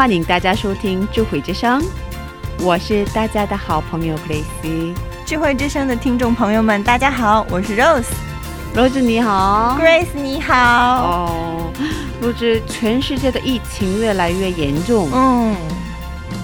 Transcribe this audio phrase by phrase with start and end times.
[0.00, 1.78] 欢迎大家收听智慧之声，
[2.62, 4.94] 我是大家的好朋友 Grace。
[5.26, 8.06] 智慧之声的听众朋友们，大家好，我是 Rose。
[8.74, 9.78] Rose 你好。
[9.78, 10.56] Grace 你好。
[10.56, 11.70] 哦
[12.22, 15.06] ，Rose，全世界的疫情越来越严重。
[15.12, 15.54] 嗯，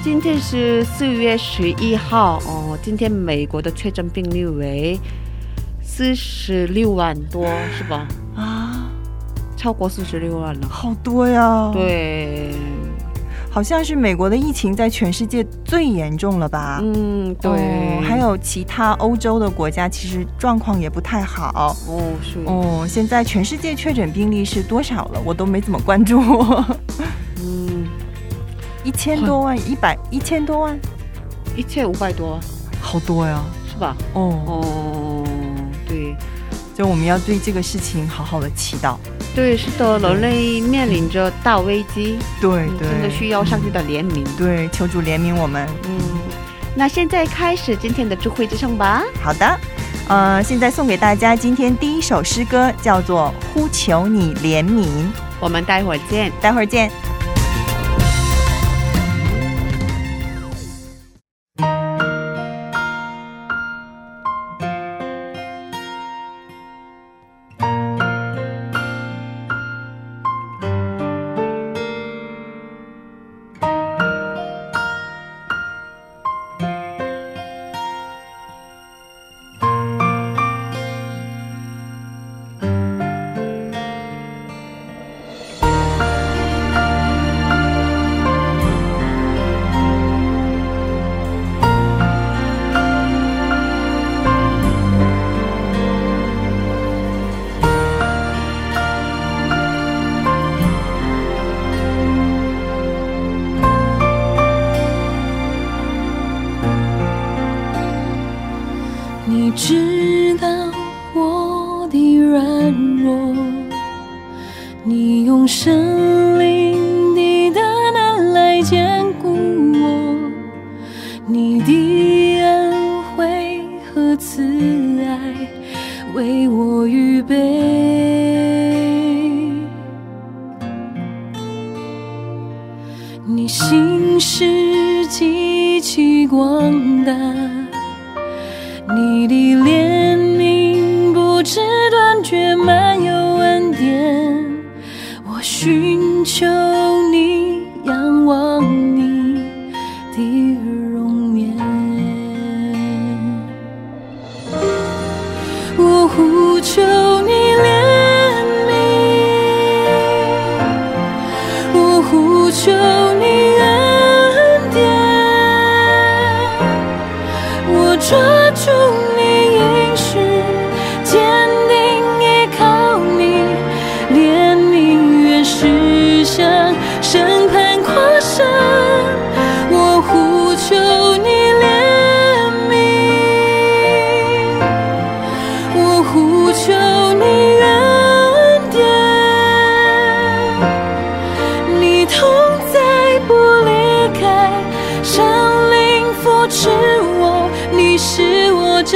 [0.04, 5.00] 今天是四月十一号哦，今天美国的确诊病例为
[5.80, 8.06] 四十六万多，是吧？
[8.36, 8.90] 啊，
[9.56, 10.68] 超过四十六万了。
[10.68, 12.54] 好多呀。，对，
[13.56, 16.78] 好像是美国的疫情在全世界最严重了吧？
[16.82, 21.74] 嗯，对，哦还有其他欧洲的国家，其实状况也不太好。
[21.88, 25.22] 哦，是，哦，现在全世界确诊病例是多少了？
[25.24, 26.20] 我都没怎么关注。
[27.42, 27.86] 嗯，
[28.84, 30.78] 一千多万，一百一千多万，
[31.56, 32.38] 一千五百多，
[32.78, 33.42] 好多呀。
[33.72, 33.96] 是吧？
[34.12, 35.05] 哦，哦，对。
[36.76, 38.96] 就我们要对这个事情好好的祈祷。
[39.34, 44.26] 对，是的，人类面临着大危机，对对真的需要上帝的怜悯。
[44.36, 45.66] 对，求主怜悯我们。
[45.88, 45.98] 嗯，
[46.74, 49.02] 那现在开始今天的智慧之声吧。
[49.22, 49.60] 好的，
[50.08, 54.84] 呃，现在送给大家今天第一首诗歌，叫做《呼求你怜悯》。
[55.40, 56.30] 我们待会儿见。
[56.42, 56.90] 待会儿见。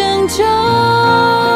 [0.01, 1.50] 拯救。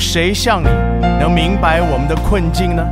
[0.00, 0.68] 谁像你
[1.20, 2.82] 能明白我们的困境呢？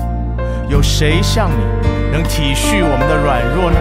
[0.68, 1.64] 有谁像你
[2.12, 3.78] 能体恤我们的软弱呢？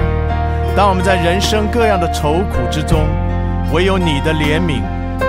[0.77, 3.05] 当我们在人生各样的愁苦之中，
[3.73, 4.81] 唯有你的怜悯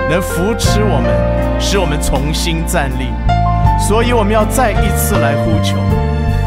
[0.09, 1.11] 能扶持我们，
[1.59, 3.11] 使我们重新站立。
[3.77, 5.75] 所以我们要再一次来呼求，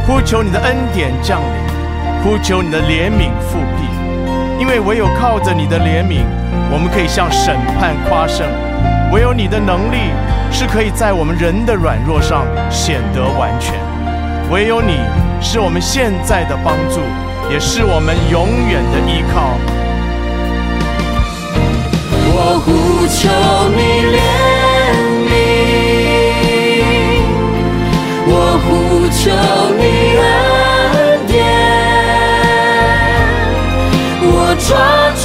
[0.06, 3.84] 呼求你的恩典降临，呼求你的怜悯复辟。
[4.58, 6.24] 因为唯有靠着你的怜悯，
[6.72, 8.48] 我们可以向审判夸胜；
[9.12, 10.10] 唯有你的能力
[10.52, 13.74] 是可以在我们人的软弱上显得完全；
[14.50, 14.98] 唯有你
[15.40, 17.00] 是我们现在的帮助，
[17.50, 19.58] 也是我们永远的依靠。
[22.34, 22.70] 我呼
[23.08, 23.28] 求
[23.76, 23.80] 你
[24.12, 24.20] 怜
[25.26, 25.32] 悯，
[28.28, 28.30] 我
[28.62, 28.68] 呼
[29.08, 29.20] 求
[29.78, 29.82] 你
[30.20, 30.22] 恩
[31.26, 31.32] 典，
[34.22, 34.70] 我抓
[35.16, 35.21] 住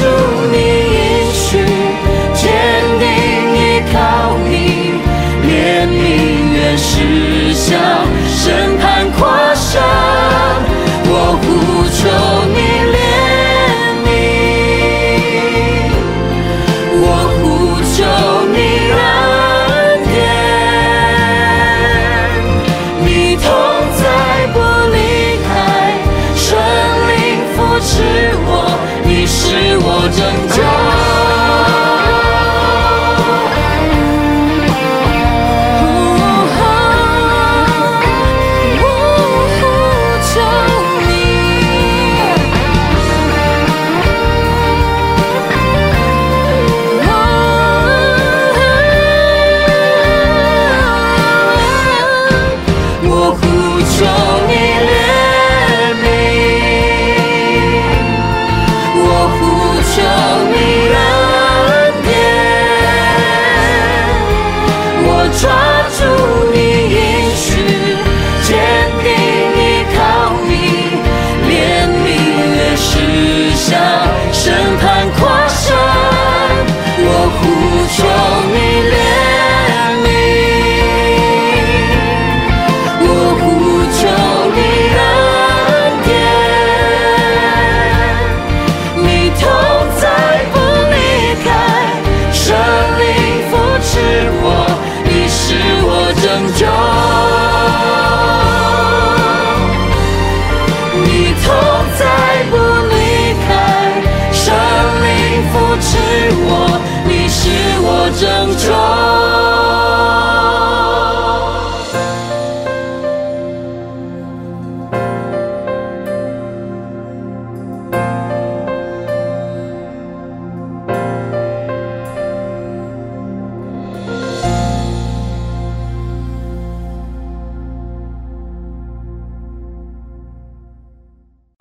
[7.68, 8.27] 实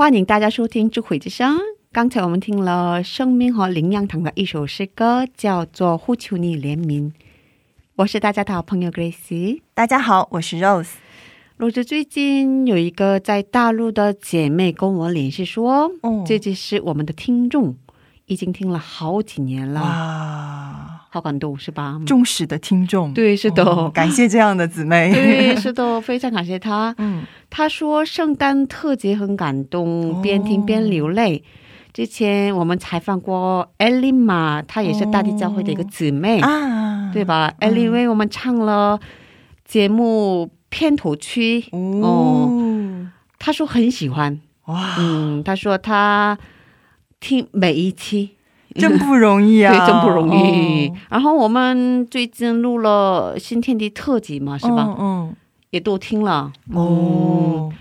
[0.07, 1.57] 欢迎大家收听《智慧之声》。
[1.91, 7.11] 刚才我们听了生命和灵养堂的一首诗歌，叫做《呼求你怜悯》。
[7.97, 9.61] 我是大家的好朋友 Grace。
[9.75, 10.93] 大家好，我是 Rose。
[11.57, 17.75] 罗子最近有一个在大陆的姐妹跟我联系说，哦这就是我们的听众，
[18.27, 22.01] 已经听了好几年了，哇，好感动是吧？
[22.07, 25.13] 忠实的听众，对，是的，哦感谢这样的姊妹。
[25.13, 26.95] 对，是的， 非常感谢她。
[26.99, 31.43] 嗯，他说圣诞特辑很感动，哦边听边流泪。
[31.93, 37.51] 之前我们采访过艾琳玛，她也是大地教会的一个姊妹，啊，对吧？
[37.61, 39.01] 艾琳为我们唱了
[39.65, 43.09] 节目片头曲，哦，
[43.39, 44.39] 她说很喜欢。
[44.67, 46.37] 哇，嗯，她说她
[47.19, 48.36] 听每一期。
[48.80, 50.88] 真不容易啊，对，真不容易。
[50.88, 50.92] 哦。
[51.11, 54.95] 然后我们最近录了新天地特辑嘛，是吧？
[54.99, 55.35] 嗯
[55.71, 56.50] 也都听了。
[56.71, 57.73] 嗯，哦，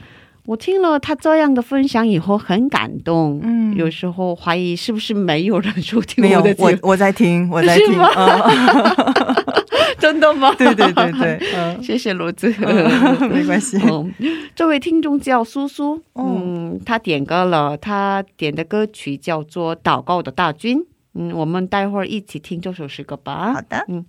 [0.47, 3.75] 我听了他这样的分享以后很感动，嗯。
[3.75, 8.09] 有时候怀疑是不是没有人收听没有我的，节目，我我在听，我在听，是吗？
[8.15, 9.35] 嗯
[10.05, 10.53] 真的吗？
[10.55, 12.53] 对对对对， 嗯，谢谢罗子。
[12.61, 14.13] 嗯 没关系， 嗯，
[14.53, 20.77] 这位听众叫苏苏，哦嗯，他点歌了，他点的歌曲叫做《祷告的大军》，
[21.15, 23.53] 嗯，我们待会儿一起听这首诗歌吧。
[23.53, 24.05] 好的，嗯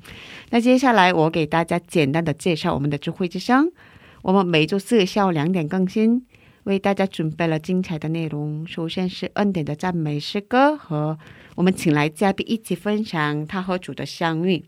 [0.50, 3.72] 那接下来我给大家简单的介绍我们的智慧之声。
[4.20, 6.26] 我们每周四下午两点更新，
[6.64, 8.66] 为大家准备了精彩的内容。
[8.66, 11.16] 首先是恩典的赞美诗歌和
[11.54, 14.64] 我们请来嘉宾一起分享他和主的相遇，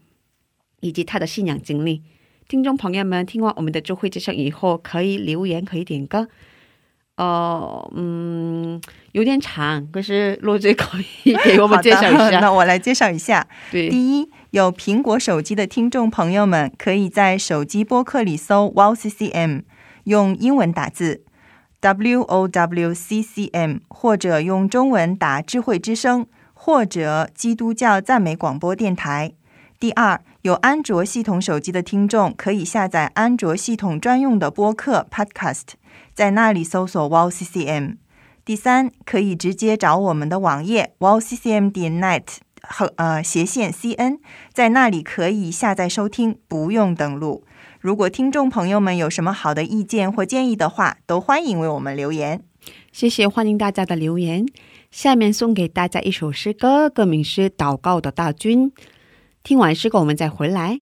[0.80, 2.02] 以及他的信仰经历。
[2.49, 6.28] 听众朋友们，听完我们的智慧之声以后，可以留言，可以点歌。
[7.16, 8.80] 呃，嗯，
[9.11, 12.52] 有点长，可是罗姐可以给我们介绍一下 那。
[12.52, 13.47] 我来介绍一下。
[13.73, 19.64] 对，第一，有苹果手机的听众朋友们，可以在手机播客里搜 Wow CCM，
[20.04, 21.25] 用英文打字
[21.80, 29.32] W O W C C M，或者用中文打智慧之声，或者基督教赞美广播电台。
[29.80, 35.62] 第二，有安卓系统手机的听众可以下载安卓系统专用的播客 Podcast，
[36.12, 37.99] 在那里搜索 Wow CCM。
[38.44, 42.25] 第三，可以直接找我们的网页 wowccm 点 net
[42.61, 44.18] 和呃斜线 cn，
[44.52, 47.44] 在那里可以下载收听，不用登录。
[47.78, 52.42] 如果听众朋友们有什么好的意见或建议的话，都欢迎为我们留言。
[52.90, 54.44] 谢谢，欢迎大家的留言。
[54.90, 58.73] 下面送给大家一首诗歌，歌名是《祷告的大军》。
[59.49, 60.78] 听完诗歌，我们再回来。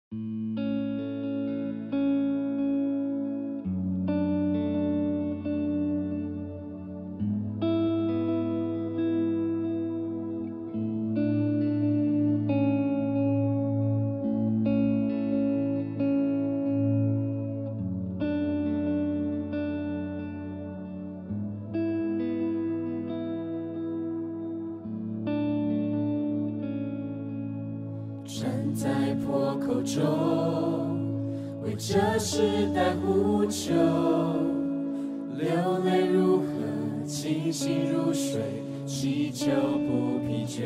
[40.56, 40.64] 不疲倦。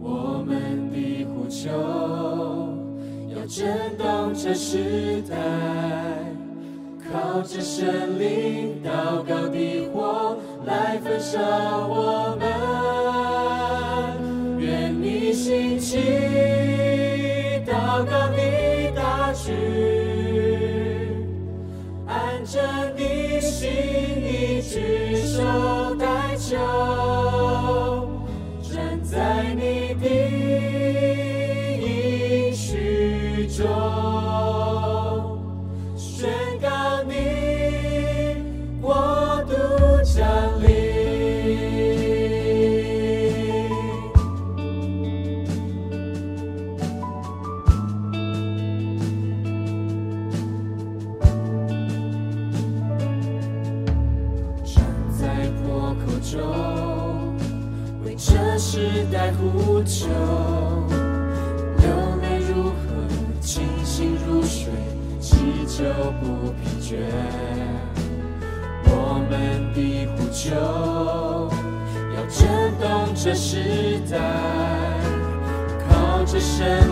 [0.00, 1.70] 我们的呼求
[3.34, 5.36] 要震动这时代，
[7.10, 11.38] 靠着神灵祷告的火来焚烧
[11.88, 12.41] 我们。
[66.20, 66.90] 不疲倦。
[68.84, 70.42] 我们的呼求
[72.14, 72.40] 要震
[72.78, 74.18] 动这时代，
[75.88, 76.91] 靠着神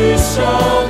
[0.00, 0.89] show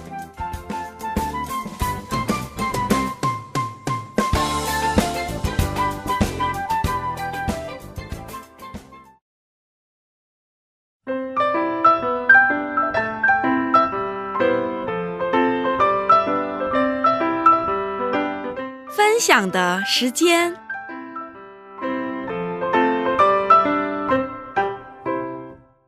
[19.49, 20.53] 的时间。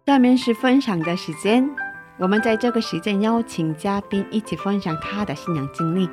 [0.06, 1.70] 下面是分享的时间，
[2.18, 6.10] 我们在这个时间邀请嘉宾一起分享他的信仰经历。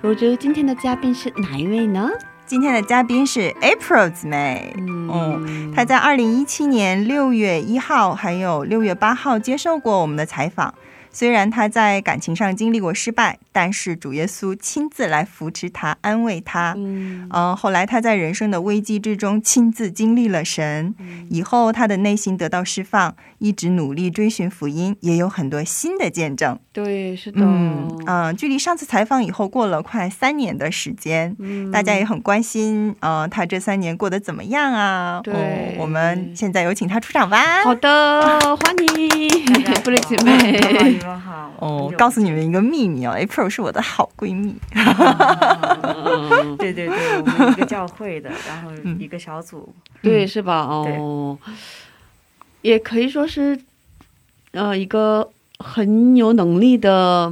[0.00, 2.10] 如知今天的嘉宾是哪一位呢？
[2.46, 10.74] 今天的嘉宾是 April 姊妹，嗯，她在二零一七年六月一号还有六月八号接受过我们的采访。
[11.14, 16.74] 虽然他在感情上经历过失败，但是主耶稣亲自来扶持他、安慰他。
[16.76, 20.92] 嗯、呃，后来他在人生的危机之中亲自经历了神，
[21.30, 26.58] 以后他的内心得到释放，一直努力追寻福音，也有很多新的见证。
[26.72, 27.40] 对，是的。
[27.44, 35.20] 嗯距离上次采访以后过了快三年的时间，嗯大家也很关心，呃，他这三年过得怎么样啊？
[35.22, 35.38] 对哦
[35.78, 37.62] 我们现在有请他出场吧。
[37.62, 39.28] 好的，欢迎
[39.84, 40.98] 布雷姐妹。
[41.04, 41.52] 你们好。
[41.58, 44.56] 哦，告诉你们一个秘密哦，April 是我的好闺蜜。
[46.56, 49.70] 对对对，我们一个教会的，然后一个小组。
[50.00, 50.62] 对，是吧？
[50.62, 51.36] 哦，
[52.62, 53.60] 也可以说是，
[54.52, 57.30] 呃，一个很有能力的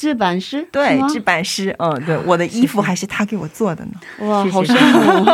[0.00, 3.92] 制版师，对，制版师，嗯，对，我的衣服还是他给我做的呢。
[4.26, 5.26] 哇，谢谢好羡慕。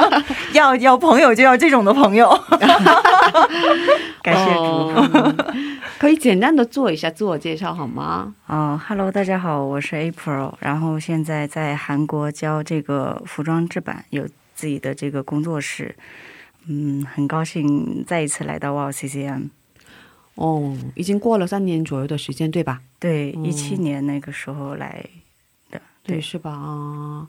[0.56, 2.26] 要要朋友就要这种的朋友。
[4.24, 4.60] 感谢主。
[4.62, 5.44] 哦
[5.98, 8.34] 可以简单的做一下自我介绍好吗？
[8.46, 15.94] 哦哈喽，大家好，我是 April，然后现在在韩国教这个服装制版，有自己的这个工作室。
[16.66, 19.50] 嗯，很高兴再一次来到 Wow CCM。
[20.36, 22.80] 哦，已经过了三年左右的时间，对吧？
[22.98, 25.04] 对，嗯一七年那个时候来
[25.70, 25.80] 的。
[26.02, 26.50] 对，是吧？
[26.50, 27.26] 啊，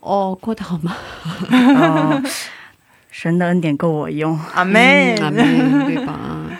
[0.00, 0.96] 哦，过得好吗？
[1.50, 2.22] 哦，
[3.10, 4.38] 神的恩典够我用。
[4.54, 5.42] 阿妹嗯，阿妹，
[5.86, 6.50] 对吧？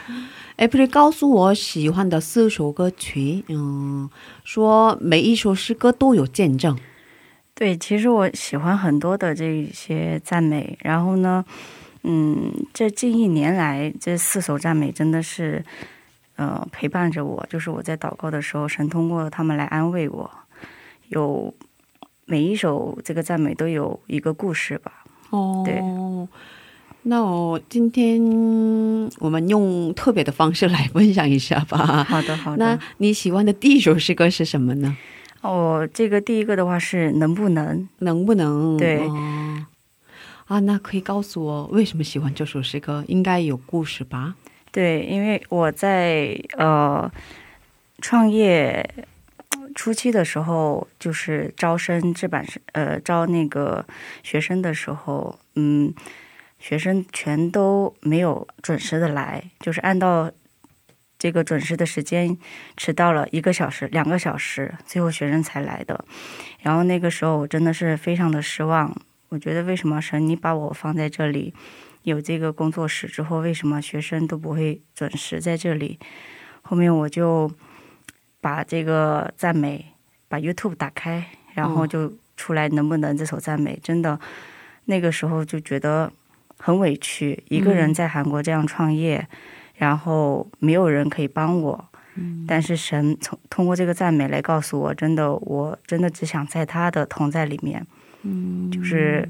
[0.57, 4.09] 哎，不是告诉我喜欢的四首歌曲，嗯，
[4.45, 6.79] 说每一首诗歌都有见证。
[7.55, 11.45] 对，其实我喜欢很多的这些赞美，然后呢，
[12.09, 15.65] 嗯，这近一年来，这四首赞美真的是，
[16.37, 17.45] 呃，陪伴着我。
[17.51, 20.31] 就是我在祷告的时候，神通过他们来安慰我。
[21.09, 21.53] 有
[22.25, 25.05] 每一首这个赞美都有一个故事吧？
[25.31, 25.83] 哦，对
[27.03, 28.21] 那我今天
[29.19, 32.05] 我们用特别的方式来分享一下吧。
[32.05, 32.65] 好的，好的。
[32.65, 34.97] 那你喜欢的第一首诗歌是什么呢？
[35.41, 37.89] 哦，这个第一个的话是能不能？
[37.99, 38.77] 能不能？
[38.77, 39.67] 对哦
[40.47, 43.05] 啊，那可以告诉我为什么喜欢这首诗歌？
[43.09, 44.37] 应该有故事吧？
[44.71, 47.11] 对，因为我在呃
[48.01, 48.89] 创业
[49.75, 53.85] 初期的时候，就是招生制版呃招那个
[54.23, 55.93] 学生的时候，嗯，
[56.61, 60.31] 学生全都没有准时的来，就是按照
[61.19, 62.39] 这个准时的时间
[62.77, 66.05] 迟到了一个小时、两个小时，最后学生才来的。
[66.61, 68.95] 然后那个时候我真的是非常的失望，
[69.29, 71.53] 我觉得为什么神你把我放在这里？
[72.03, 75.99] 有这个工作室之后，为什么学生都不会准时在这里？
[76.63, 77.51] 后面我就
[78.41, 79.87] 把这个赞美，
[80.29, 84.21] 把 YouTube 打开，然后就出来能不能这首赞美，真的
[84.85, 86.13] 那个时候就觉得
[86.59, 89.27] 很委屈，一个人在韩国这样创业，
[89.75, 91.89] 然后没有人可以帮我。
[92.47, 97.87] 但是神从通过这个赞美来告诉我，真的，我真的只想在他的同在里面，
[98.29, 99.29] 嗯，就是，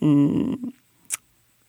[0.00, 0.58] 嗯，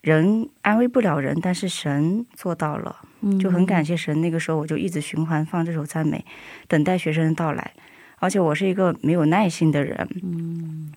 [0.01, 2.95] 人安慰不了人，但是神做到了，
[3.39, 4.19] 就很感谢神。
[4.19, 6.25] 那个时候我就一直循环放这首赞美，
[6.67, 7.71] 等待学生的到来。
[8.17, 10.91] 而且我是一个没有耐心的人，嗯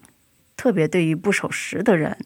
[0.57, 2.17] 特别对于不守时的人，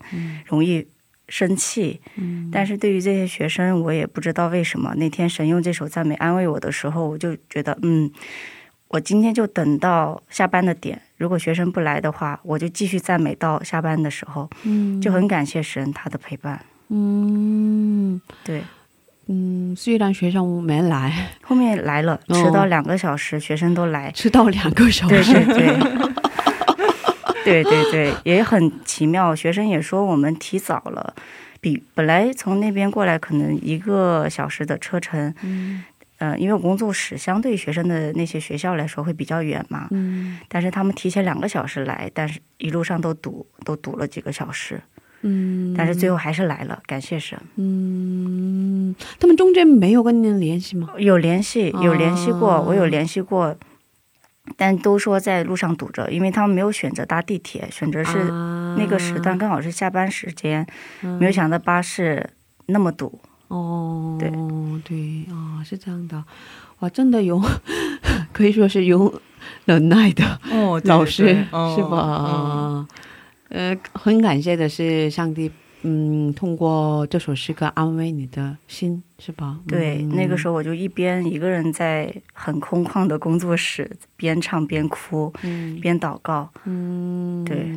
[0.46, 0.86] 容易
[1.28, 2.00] 生气。
[2.14, 4.94] 嗯但是对于这些学生，我也不知道为什么。
[4.96, 8.10] 那天神用这首赞美安慰我的时候，我就觉得，嗯，
[8.88, 11.02] 我今天就等到下班的点。
[11.22, 14.50] 如果学生不来的话，我就继续赞美到下班的时候。
[14.64, 16.60] 嗯就很感谢神他的陪伴。
[16.88, 18.60] 嗯对，
[19.28, 24.10] 嗯，虽然学生没来，后面来了，哦迟到两个小时，学生都来。
[24.10, 25.44] 迟到两个小对时，对
[27.44, 29.32] 对，对 对对，也很奇妙。
[29.32, 31.14] 学生也说我们提早了，
[31.60, 35.32] 比本来从那边过来可能一个小时的车程。
[35.42, 35.84] 嗯
[36.22, 44.80] 呃，因为工作室相对学生的那些学校来说会比较远嘛，嗯但是他们提前两个小时来，但是一路上都堵，都堵了几个小时，
[45.22, 47.36] 嗯，但是最后还是来了，感谢神。
[47.56, 50.90] 嗯，他们中间没有跟您联系吗？
[50.96, 53.56] 有联系，有联系过，哦我有联系过，
[54.56, 60.64] 但都说在路上堵着，因为他们没有选择搭地铁，选择是啊那个时段刚好是下班时间，
[61.18, 62.30] 没有想到巴士
[62.66, 63.20] 那么堵。
[63.52, 64.30] 哦，对
[64.84, 66.24] 对啊、是这样的，
[66.80, 67.38] 哇，真的有
[68.32, 69.20] 可以说是有
[69.66, 70.40] 忍耐的
[70.84, 71.26] 老师
[71.76, 72.24] 是吧？
[72.28, 72.88] 嗯
[73.50, 75.50] 呃，很感谢的是上帝，
[75.82, 79.58] 嗯，通过这首诗歌安慰你的心，是吧？
[79.68, 86.48] 对，嗯、那个时候我就一边一个人在很空旷的工作室，边唱边哭，嗯边祷告。
[86.64, 87.70] 嗯，对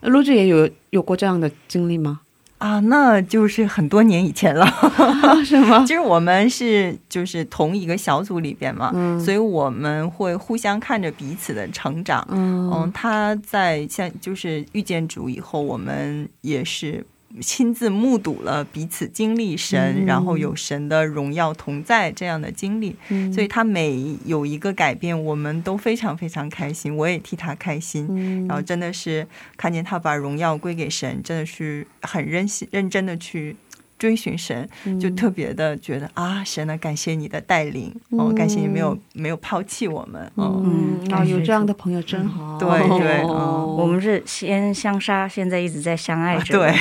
[0.00, 2.20] 呃，陆志也有有过这样的经历吗？
[2.60, 4.66] 啊，那就是很多年以前了。
[5.44, 5.82] 是吗？
[5.88, 12.22] 其实我们是就是同一个小组里边嘛，嗯所以我们会互相看着彼此的成长。
[12.30, 17.04] 嗯嗯，他在像就是遇见主以后，我们也是
[17.40, 22.96] 亲自目睹了彼此经历神，嗯然后有神的荣耀同在这样的经历。
[23.08, 28.08] 嗯所以他每有一个改变，我们都非常非常开心，我也替他开心。
[28.10, 33.54] 嗯然后真的是看见他把荣耀归给神，真的是很认心认真的去
[34.00, 34.66] 追寻神，
[34.98, 42.56] 就特别的觉得啊，神啊，感谢你的带领，哦，嗯感谢你没有没有抛弃我们，哦，嗯，啊，感谢有这样的朋友真好。
[42.58, 46.58] 对对哦我们是先相杀，现在一直在相爱着。
[46.58, 46.74] 对，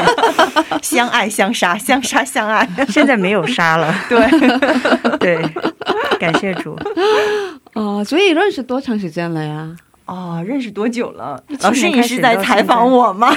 [0.82, 3.94] 相爱相杀，相杀相爱，现在没有杀了。
[4.10, 4.20] 对，
[5.18, 5.42] 对，
[6.20, 6.78] 感谢主。
[7.72, 9.74] 哦，所以认识多长时间了呀？
[10.04, 11.42] 哦，认识多久了？
[11.60, 13.34] 老师，你是在采访我吗？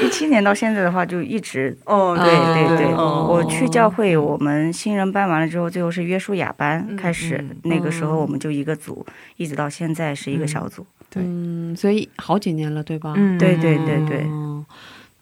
[0.00, 2.24] 一七年到现在的话，就一直哦，对
[2.66, 9.04] 对对，哦我去教会，我们新人班完了之后，最后是约书亚班嗯开始，嗯那个时候我们就一个组，
[9.36, 10.86] 一直到现在是一个小组。
[11.10, 13.12] 对嗯，所以好几年了，对吧？
[13.16, 14.64] 嗯对对对对，哦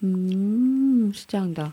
[0.02, 1.70] 嗯，是这样的，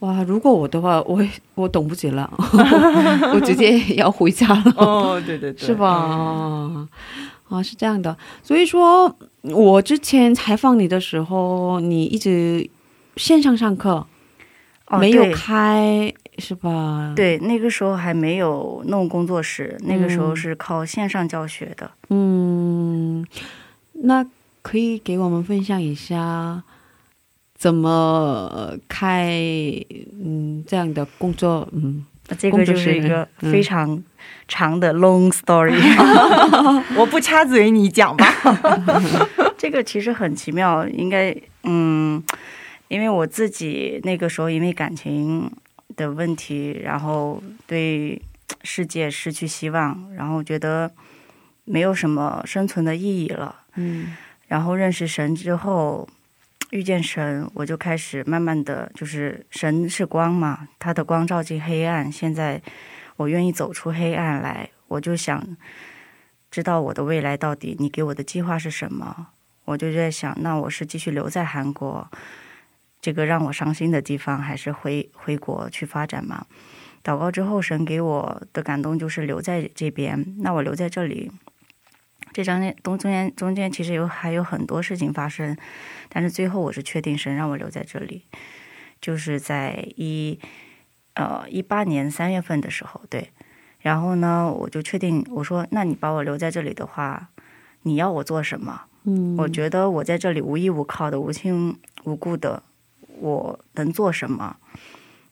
[0.00, 0.22] 哇！
[0.24, 2.30] 如果我的话，我我等不及了，
[3.32, 5.88] 我直接要回家了，哦，对对对，是吧？
[7.48, 12.68] 啊，是这样的，所以说我之前采访你的时候，你一直
[13.16, 14.06] 线上上课，
[14.86, 21.90] 哦没有开，是吧？，对，那个时候还没有弄工作室，那个时候嗯是靠线上教学的。
[22.10, 23.24] 嗯，
[23.92, 24.26] 那
[24.62, 26.62] 可以给我们分享一下
[27.56, 29.32] 怎么开
[30.22, 31.66] 嗯这样的工作？
[31.72, 32.04] 嗯，
[32.38, 34.02] 这个就是一个嗯非常
[34.48, 35.78] 长的 long story。
[36.96, 38.26] 我不插嘴，你讲吧。
[39.56, 42.22] 这个其实很奇妙，应该嗯，
[42.88, 45.50] 因为我自己那个时候因为感情
[45.96, 48.20] 的问题，然后对
[48.62, 50.90] 世界失去希望，然后觉得
[51.64, 53.54] 没有什么生存的意义了。
[53.76, 54.16] 嗯
[54.48, 56.08] 然后认识神之后，
[56.70, 62.10] 遇见神，我就开始慢慢的就是神是光嘛，他的光照进黑暗。
[62.10, 62.60] 现在
[63.20, 65.56] 我愿意走出黑暗来，我就想
[66.50, 69.28] 知道我的未来到底你给我的计划是什么。
[69.66, 72.10] 我就在想，那我是继续留在韩国
[72.98, 76.46] 这个让我伤心的地方，还是回回国去发展嘛？
[77.04, 80.36] 祷告之后，神给我的感动就是留在这边。
[80.38, 81.30] 那我留在这里，
[82.32, 85.54] 这中间中间中间其实有还有很多事情发生，
[86.08, 88.24] 但是最后我是确定神让我留在这里，
[88.98, 90.40] 就是在一
[91.14, 93.30] 呃一八年三月份的时候，对。
[93.80, 97.30] 然后呢，我就确定我说，那你把我留在这里的话，
[97.82, 98.82] 你要我做什么？
[99.04, 102.62] 嗯，我觉得我在这里无依无靠的、无亲无故的，
[103.18, 104.56] 我能做什么？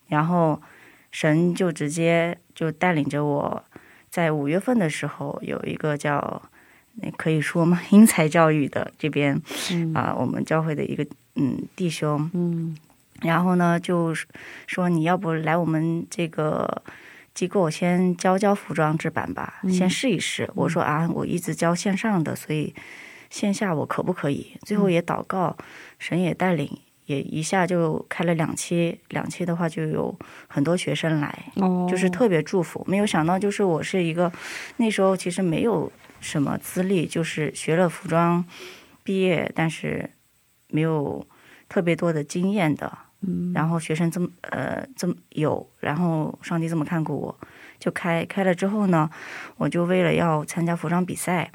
[0.07, 0.62] 然后
[1.11, 3.62] 神就直接就带领着我，
[4.09, 6.41] 在五月份的时候有一个叫
[6.95, 7.83] 那可以说吗？
[7.93, 9.38] 英才教育的这边
[9.71, 12.75] 嗯啊、我们教会的一个嗯弟兄，嗯
[13.22, 14.14] 然后呢，就
[14.66, 16.83] 说你要不来我们这个
[17.35, 20.48] 机构先教教服装制版吧，嗯先试一试。
[20.54, 22.74] 我说啊，我一直教线上的，所以
[23.31, 24.57] 线下我可不可以？
[24.62, 25.57] 最后也祷告，
[25.98, 26.70] 神也带领，
[27.07, 32.85] 也一下就开了两期，两期的话就有很多学生来，哦，就是特别祝福。
[32.88, 34.33] 没有想到，就是我是一个
[34.76, 38.44] 那时候其实没有什么资历，就是学了服装
[39.02, 40.11] 毕业，但是
[40.68, 41.26] 没有
[41.68, 42.98] 特别多的经验的。
[43.20, 43.52] 嗯。
[43.52, 47.38] 然后学生这么呃这么有，然后上帝这么看顾我，
[47.78, 49.11] 就开开了之后呢，
[49.57, 51.50] 我就为了要参加服装比赛，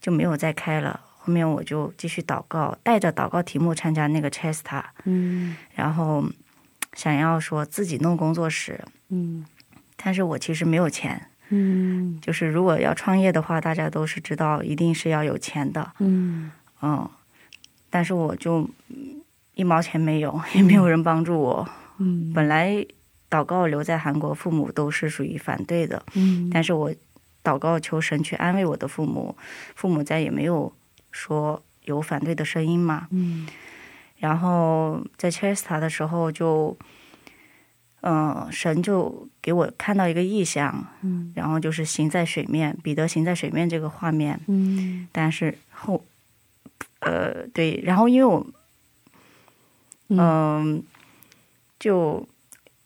[0.00, 1.00] 就没有再开了。
[1.20, 5.56] 后面我就继续祷告，带着祷告题目参加那个 Chesta，嗯。
[5.74, 6.24] 然后
[6.94, 9.44] 想要说自己弄工作室，嗯。
[9.96, 11.28] 但是我其实没有钱。
[11.50, 12.18] 嗯。
[12.22, 16.50] 就是如果要创业的话，大家都是知道一定是要有钱的，嗯。
[16.80, 17.10] 嗯，
[17.90, 19.17] 但是我就嗯
[19.58, 21.68] 一毛钱没有， 也没有人帮助我。
[21.98, 22.32] 嗯。
[22.32, 22.86] 本来
[23.28, 26.48] 祷告留在韩国，父母都是属于反对的，嗯。
[26.52, 26.94] 但是我
[27.42, 29.36] 祷告求神去安慰我的父母，
[29.74, 30.72] 父母再也没有
[31.10, 33.08] 说有反对的声音嘛。
[33.10, 33.48] 嗯。
[34.18, 36.76] 然后在 Chesta 的时候就，
[38.02, 41.32] 嗯、神就给我看到一个意象，嗯。
[41.34, 45.08] 然后就是行在水面，彼得行在水面这个画面，嗯。
[45.10, 46.04] 但是后，
[47.00, 48.46] 呃，对，然后因为我
[50.08, 50.18] 嗯。
[50.18, 50.82] 嗯，
[51.78, 52.26] 就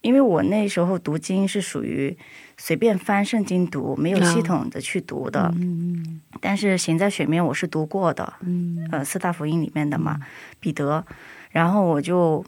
[0.01, 2.17] 因为我那时候读经是属于
[2.57, 5.53] 随便翻圣经读，没有啊系统的去读的。
[5.57, 8.89] 嗯但是行在水面我是读过的，嗯。
[8.91, 10.19] 呃，四大福音里面的嘛，
[10.59, 11.05] 彼得。
[11.51, 12.45] 然后我就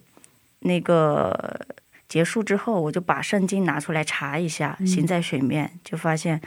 [0.60, 1.60] 那个
[2.08, 4.86] 结束之后，我就把圣经拿出来查一下，嗯。
[4.86, 6.40] 行在水面，就发现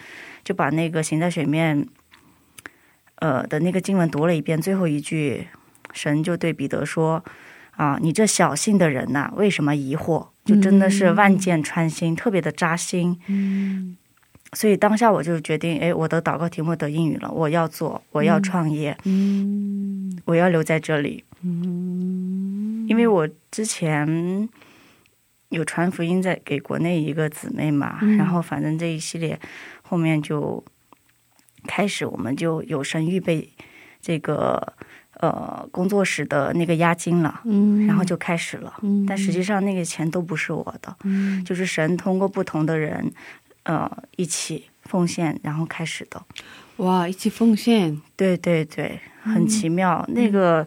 [0.43, 1.87] 就把那个行在水面，
[3.15, 5.47] 呃的那个经文读了一遍，最后一句，
[5.93, 7.23] 神就对彼得说
[7.77, 13.17] ：“啊，你这小性的人呐、为什么疑惑？”就真的是万箭穿心，特别的扎心。
[13.27, 13.95] 嗯
[14.53, 21.25] 所以当下我就决定，哎，我的祷告题目得英语了，我要做，我要创业，嗯我要留在这里。
[21.43, 24.47] 嗯因为我之前
[25.49, 29.37] 有传福音在给国内一个姊妹嘛，嗯然后反正这一系列
[29.81, 30.63] 后面就
[31.67, 33.49] 开始我们就有神预备
[34.01, 34.73] 这个
[35.19, 37.85] 呃工作室的那个押金了，嗯。
[37.85, 38.73] 然后就开始了。
[38.81, 39.05] 嗯。
[39.05, 41.43] 但实际上那个钱都不是我的，嗯。
[41.43, 43.11] 就是神通过不同的人
[43.63, 46.21] 呃一起奉献，然后开始的。
[46.77, 50.05] 哇，一起奉献，对对对，很奇妙。
[50.09, 50.65] 那个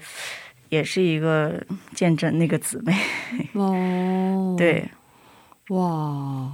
[0.69, 2.93] 也是一个见证，那个姊妹，
[3.53, 4.91] 哦，， 对，
[5.69, 6.51] 哇，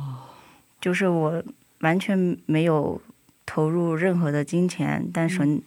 [0.79, 1.43] 就是我
[1.81, 3.01] 完全没有
[3.47, 5.63] 投入任何的金钱，但神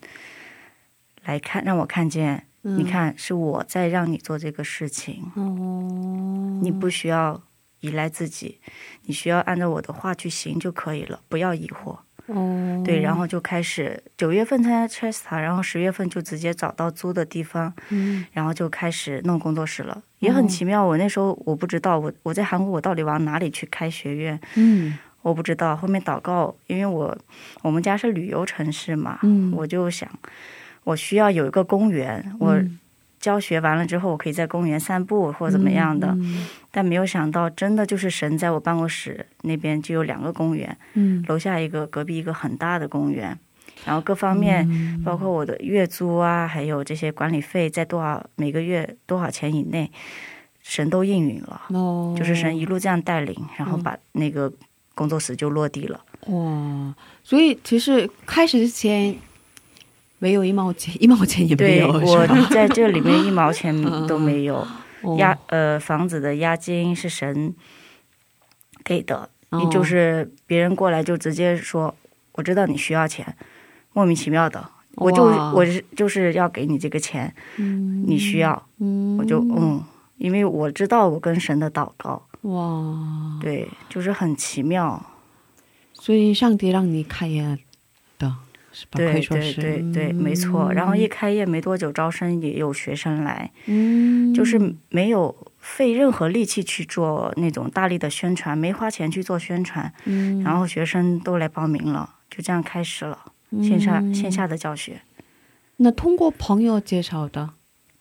[1.30, 7.40] 来看让我看见，嗯你，看是我在让你做这个事情，哦，你不需要
[7.78, 8.58] 依赖自己，
[9.04, 11.96] 你需要按照我的话去行就可以了，不要疑惑。
[12.26, 20.84] 哦，对，然后就开始九月份参加 Chesta，然后十月份就直接找到租的地方，嗯然后就开始弄工作室了，也很奇妙。
[20.84, 25.76] 我那时候我不知道，我我在韩国我到底往哪里去开学院，嗯我不知道。
[25.76, 27.16] 后面祷告，因为我
[27.62, 30.08] 我们家是旅游城市嘛，嗯我就想
[30.90, 32.78] 我需要有一个公园，我嗯
[33.18, 36.08] 教学完了之后，我可以在公园散步或怎么样的。
[36.08, 43.36] 嗯但没有想到，真的就是神在我办公室那边就有两个公园，嗯楼下一个，隔壁一个很大的公园，
[43.84, 44.66] 然后各方面。
[44.70, 49.90] 嗯包括我的月租啊，还有这些管理费在多少每个月多少钱以内，
[50.62, 54.52] 神都应允了，哦，就是神一路这样带领，然后把那个
[54.94, 55.98] 工作室就落地了。
[56.26, 59.16] 哇，所以其实开始之前
[60.20, 64.64] 没有一毛钱，一毛钱也没对有，我在这里面一毛钱嗯都没有，
[65.02, 65.16] 哦。
[65.18, 67.52] 押呃房子的押金是神
[68.84, 69.68] 给的，哦。
[69.72, 71.94] 就是别人过来就直接说，
[72.32, 73.34] 我知道你需要钱，
[73.94, 74.62] 莫名其妙的，
[74.96, 79.16] 我就我是就是要给你这个钱，嗯你需要，嗯。
[79.18, 79.82] 我就嗯，
[80.18, 85.02] 因为我知道我跟神的祷告，哇，对，就是很奇妙，
[85.94, 87.62] 所以上帝让你开业的是吧？
[87.62, 87.69] 可
[88.90, 90.72] 对对对对，没错。
[90.72, 103.18] 然后一开业没多久，招生也有学生来，嗯，就是没有费任何力气去做那种大力的宣传，没花钱去做宣传，嗯，然后学生都来报名了，就这样开始了
[103.62, 104.14] 线下、嗯。
[104.14, 105.00] 线下的教学。
[105.78, 107.50] 那通过朋友介绍的，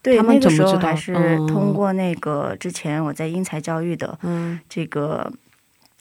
[0.02, 1.14] 对，他们那个时候还是？
[1.14, 1.48] 嗯。
[1.48, 4.60] 通过那个之前我在英才教育的嗯。
[4.70, 5.32] 这个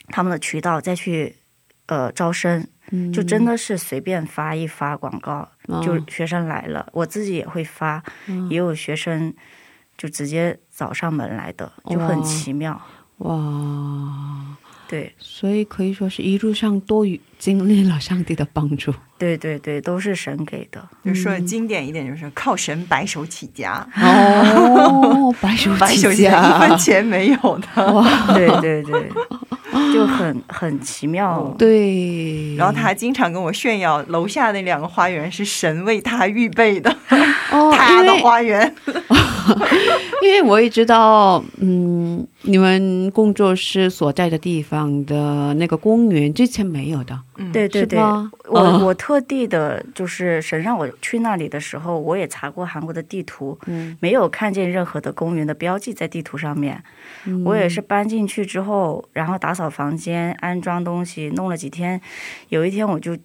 [0.09, 1.35] 他们的渠道再去
[1.87, 9.33] 呃招生，嗯，就真的是随便发一发广告，哦就学生来了，我自己也会发，嗯也有学生
[9.97, 12.79] 就直接找上门来的，就很奇妙。
[13.17, 18.93] 哇，对所以可以说是一路上都与经历了上帝的帮助。
[19.17, 20.87] 对对对，都是神给的。
[21.03, 27.91] 就说的经典一点，就是靠神白手起家，哦， 白手白手起家一分钱没有的。
[27.91, 29.11] 哇，对对对，
[29.93, 31.53] 就很很奇妙。
[31.57, 36.89] 对，然后他还经常跟我炫耀，楼下那两个花园是神为他预备的，
[37.51, 38.75] 哦， 他的因为花园。
[40.21, 47.19] 因为我也知道，嗯，你们工作室所在的地方的那个公园之前没有的，
[47.53, 48.83] 对对对，我、嗯。
[48.83, 53.95] 我特地的，就是神让我去那里的时候，我也查过韩国的地图，嗯。
[53.99, 56.83] 没有看见任何的公园的标记在地图上面。
[57.25, 57.43] 嗯。
[57.43, 62.01] 我也是搬进去之后，然后打扫房间、安装东西，弄了几天。
[62.47, 63.15] 有一天我就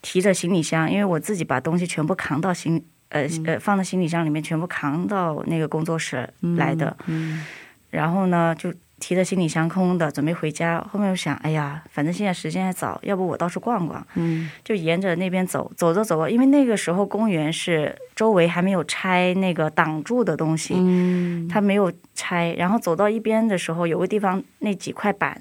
[0.00, 3.42] 提着行李箱，因为我自己把东西全部扛到行呃嗯。
[3.46, 6.96] 呃放到行李箱里面，全部扛到那个工作室来的。
[7.08, 7.44] 嗯
[7.94, 10.80] 然后呢，就提着行李箱空的，准备回家。
[10.90, 14.04] 后面又想，哎呀，反正现在时间还早，要不我到处逛逛。
[14.14, 22.54] 嗯就沿着那边走，走着走着，因为那个时候公园是周围还没有拆那个挡住的东西，嗯，它没有拆。
[22.58, 25.40] 然后走到一边的时候，有个地方那几块板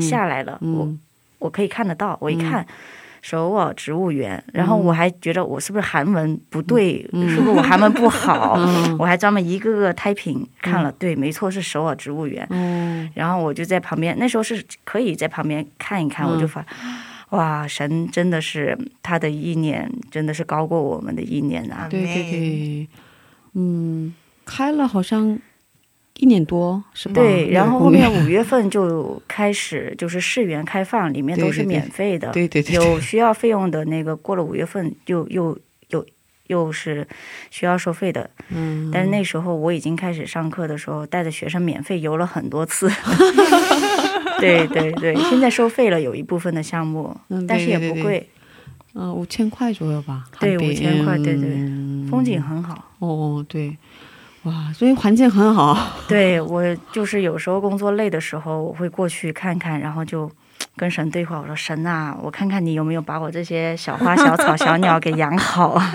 [0.00, 1.00] 下来了，我嗯
[1.38, 2.18] 我可以看得到。
[2.20, 2.66] 我一看，
[3.22, 8.54] 首尔植物园，然后我还觉得我是不是韩文不对，嗯是不是我韩文不好？
[8.58, 12.46] 嗯我还专门一个个胎屏看了，对，没错，是首尔植物园。
[12.50, 16.64] 哦，然后我就在旁边，那时候是可以在旁边看一看，嗯我就发，
[17.30, 21.86] 哇，神真的是他的意念，真的是高过我们的意念啊！
[21.90, 22.88] 对对对，
[23.54, 24.14] 嗯，
[24.44, 25.38] 开了好像
[26.18, 27.14] 一年多是吧？
[27.14, 35.56] 对，然后后面五月份就开始就是试园开放，里面都是免费的，对对对，有需要费用的那个，过了五月份又又
[35.90, 36.04] 又
[36.48, 37.06] 又是
[37.50, 38.28] 需要收费的。
[38.50, 42.90] 嗯，但是那时候我已经开始上课的时候，带着学生免费游了很多次。
[44.40, 48.28] 对对对，现在收费了，有一部分的项目，嗯但是也不贵，
[48.94, 52.06] 嗯五千块左右吧，对五千块对对嗯。
[52.10, 52.84] 风景很好。
[53.00, 53.76] 哦对，
[54.44, 55.76] 哇，所以环境很好，
[56.08, 60.30] 对我就是有时候工作累的时候，我会过去看看，然后就
[60.76, 61.40] 跟神对话。
[61.40, 65.92] 我说：“神啊，我看看你有没有把我这些小花、小草、小鸟给养好啊。”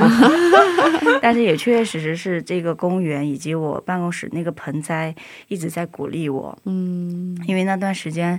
[1.21, 5.15] 但是也确确实实是这个公园以及我办公室那个盆栽
[5.47, 8.37] 一直在鼓励我，嗯因为那段时间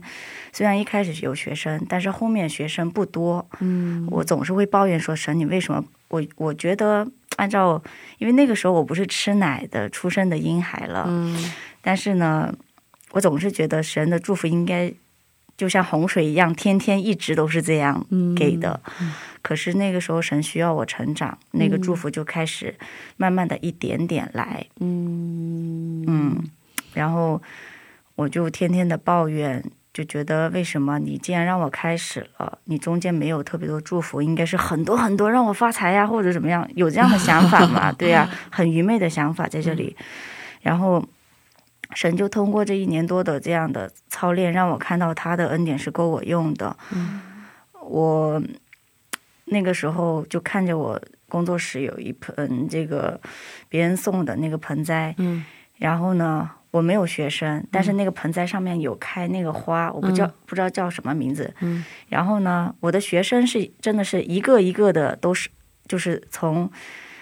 [0.53, 7.07] 虽然一开始有学生，但是后面学生不多，嗯我总是会抱怨说：“神，你为什么？”我我觉得
[7.37, 7.83] 按照，
[8.19, 12.55] 因为那个时候我不是吃奶的出生的婴孩了，嗯但是呢，
[13.13, 14.93] 我总是觉得神的祝福应该
[15.57, 18.81] 就像洪水一样，天天一直都是这样嗯给的。
[19.43, 22.75] 可是那个时候神需要我成长，那个祝福就开始
[23.17, 26.45] 慢慢的一点点来，嗯嗯，
[26.95, 27.43] 然后
[28.15, 29.63] 我就天天的抱怨。
[29.95, 37.93] 就觉得为什么你既然让我开始了，你中间没有特别多祝福，应该是很多很多让我发财呀，或者怎么样，有这样的想法嘛？
[37.97, 39.97] 对呀、很愚昧的想法在这里。
[40.61, 41.03] 然后
[41.95, 46.77] 神就通过这一年多的这样的操练，让我看到他的恩典是够我用的。
[47.81, 48.43] 我
[49.45, 53.21] 那个时候就看着我工作室有一盆这个
[53.69, 55.45] 别人送的那个盆栽，嗯
[55.77, 61.55] 然后呢，我没有学生，但是那个盆栽上面有开那个花，我不知道、不知道叫什么名字。
[61.61, 65.49] 嗯然后呢，我的学生是真的是一个一个的都是，
[65.87, 66.69] 就是从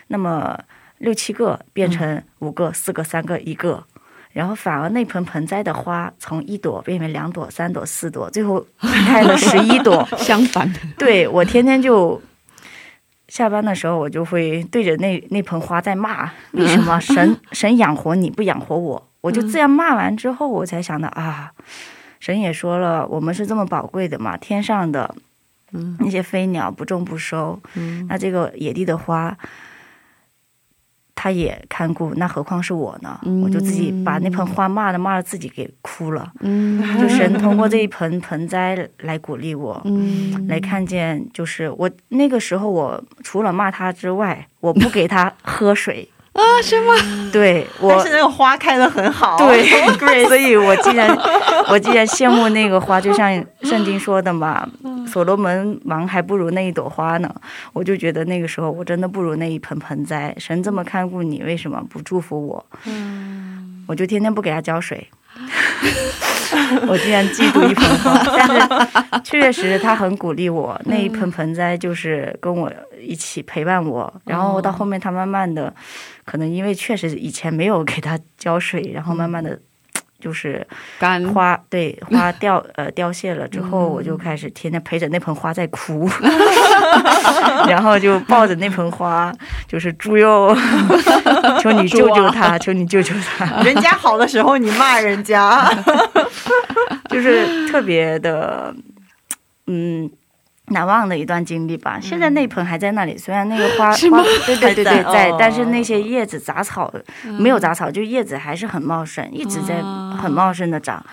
[0.06, 0.58] 那么
[0.96, 3.84] 六七个变成五个、四个、三个、一个。
[4.32, 10.02] 然后反而那盆盆栽的花从一朵变为两朵、三朵、四朵，最后 开了十一朵。
[10.16, 12.18] 相反的，对我天天就
[13.28, 19.08] 下班的时候，我就会对着那那盆花在骂：为什么神神养活你不养活我？
[19.22, 21.52] 我就这样骂完之后，我才想到啊，
[22.20, 25.14] 神也说了，我们是这么宝贵的嘛，天上的
[25.98, 27.58] 那些飞鸟不种不收，
[28.08, 29.34] 那这个野地的花。
[31.14, 33.20] 他也看顾，那何况是我呢？
[33.44, 36.32] 我就自己把那盆花骂的骂的自己给哭了。
[36.40, 46.08] 嗯，就神通过这一盆盆栽来鼓励我，嗯，来看见，就是我那个时候，我除了骂他之外，我不给他喝水。
[46.32, 46.94] 啊，是吗？
[47.30, 51.14] 对，我但是那个花开的很好，对， 所以我既然
[51.68, 54.66] 我既然羡慕那个花，就像圣经说的嘛，
[55.06, 57.32] 所罗门王还不如那一朵花呢。
[57.74, 60.34] 我就觉得那个时候我真的不如那一盆盆栽。
[60.38, 62.66] 神这么看顾你，为什么不祝福我？
[62.86, 65.06] 嗯，我就天天不给他浇水。
[66.86, 70.80] 我竟然嫉妒一盆花，但是确实他很鼓励我。
[70.84, 75.74] 那一盆盆栽就是跟我一起陪伴我，然后到后面他慢慢的，
[76.24, 79.58] 可能因为确实以前没有给他浇水，然后慢慢的。
[80.22, 80.64] 就是
[81.00, 86.08] 干花，对 花掉呃凋谢了之后，我就开始天天陪着那盆花在哭，
[87.66, 89.32] 然后就抱着那盆花，
[89.66, 90.56] 就是猪肉，
[91.60, 93.62] 求你救救他，求你救救他。
[93.64, 95.68] 人家好的时候你骂人家，
[97.10, 98.72] 就是特别的，
[99.66, 100.08] 嗯。
[100.72, 101.98] 难忘的一段经历吧。
[102.00, 106.92] 现在那盆还在那里，虽然那个花 花，对对对对，在，但是那些叶子杂草
[107.38, 109.82] 没有杂草，就叶子还是很茂盛，一直在
[110.16, 111.04] 很茂盛的长，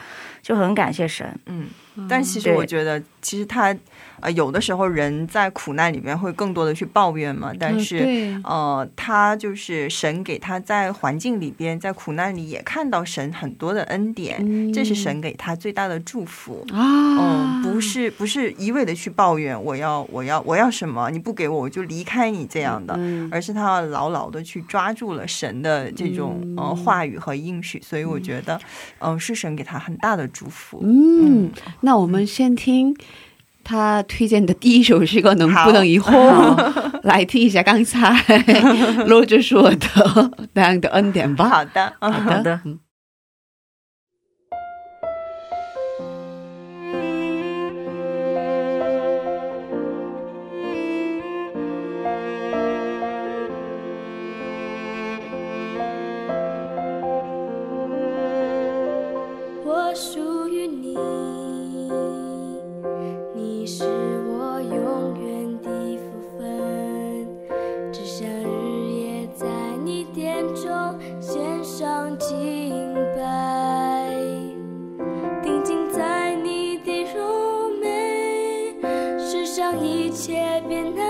[0.41, 1.27] 就很感谢神。
[1.45, 1.67] 嗯，
[2.09, 3.75] 但其实我觉得，其实他。
[4.21, 16.79] 呃，有的时候人在苦难里面会更多的去抱怨嘛，但是呃，他就是神给他在环境里边，在苦难里也看到神很多的恩典，这是神给他最大的祝福啊。
[17.19, 22.97] 嗯，不是不是一味的去抱怨，我要我要我要什么，你不给我我就离开你这样的，
[23.31, 28.59] 而是他要牢牢的去抓住了神的这种呃话语和应许，所以我觉得，
[28.99, 30.79] 嗯，是神给他很大的祝福。
[30.83, 31.51] 嗯，
[31.81, 32.95] 那我们先听。
[33.69, 36.11] 他推荐的第一首诗歌，能不能以后
[37.03, 38.11] 来听一下刚才
[39.05, 41.47] 罗志说的 那样的恩典吧？
[41.47, 42.09] 好的，好
[42.41, 42.59] 的。
[42.63, 42.75] 属
[80.09, 81.08] 一切变得。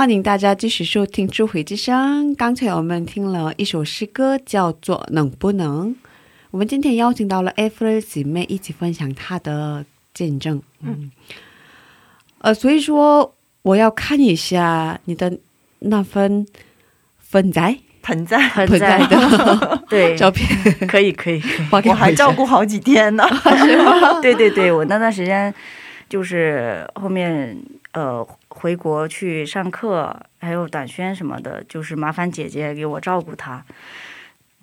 [0.00, 2.34] 欢迎大家继续收听智慧之声。
[2.34, 5.90] 刚才我们听了一首诗歌，叫做《能不能》。
[6.50, 9.84] 我们今天邀请到了艾弗尔姐妹一起分享她的
[10.14, 10.62] 见证。
[10.80, 11.10] 嗯，
[12.38, 15.38] 呃，所以说我要看一下你的
[15.80, 16.46] 那份
[17.30, 20.48] 盆栽盆栽，盆盆栽栽的 对，照片，
[20.88, 21.90] 可以可以可以。
[21.90, 23.24] 我还照顾好几天呢。
[24.22, 25.54] 对对对，我那段时间
[26.08, 27.54] 就是后面
[27.92, 33.64] 呃回国去上课，还有短宣什么的，就是麻烦姐姐给我照顾它，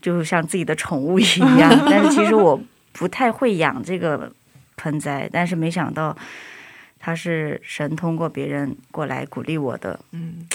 [0.02, 1.24] 就像自己的宠物一
[1.58, 1.72] 样。
[1.90, 2.62] 但是其实我
[2.92, 4.32] 不太会养这个
[4.76, 6.16] 盆栽，但是没想到
[7.00, 10.46] 他是神通过别人过来鼓励我的，嗯，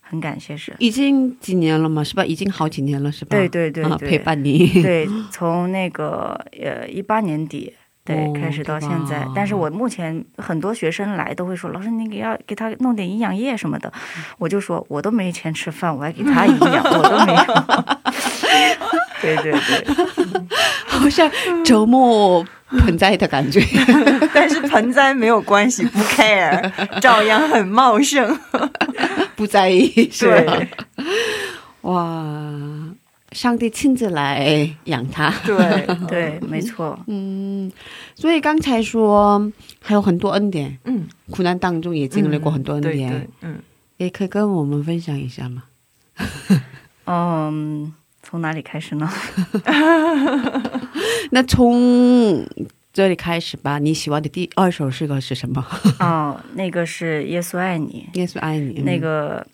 [0.00, 0.72] 很感谢神。
[0.78, 2.24] 已经几年了嘛，是吧？
[2.24, 3.36] 已经好几年了，是吧？
[3.36, 4.68] 对对对陪伴你。
[4.82, 7.74] 对，从那个呃一八年底。
[8.08, 13.92] 对，哦开始到现在哇，但是我目前很多学生来都会说，老师你给要给他弄点营养液什么的，
[14.38, 17.44] 我就说我都没钱吃饭，我还给他营养，我都没有。
[19.20, 19.84] 对对对，
[20.86, 21.30] 好像
[21.64, 23.60] 周末盆栽的感觉。
[24.32, 28.38] 但是盆栽没有关系，不 care，照样很茂盛。
[29.34, 30.52] 不在意，是吧？
[30.56, 30.68] 对
[31.82, 32.02] 哇，
[33.32, 35.30] 上帝亲自来养他。
[35.44, 36.98] 对对， 没错。
[37.06, 37.70] 嗯，
[38.14, 43.58] 所以刚才说还有很多恩典，嗯，苦难当中也经历过很多恩典，对对，嗯，
[43.98, 45.64] 也可以跟我们分享一下吗？
[47.06, 49.10] 嗯，从哪里开始呢？
[51.30, 52.46] 那从
[52.92, 53.78] 这里开始吧。
[53.78, 55.64] 你喜欢的第二首诗歌是什么？
[56.00, 58.80] 哦，那个是耶稣爱你，耶稣爱你。
[58.82, 59.46] 那个，嗯、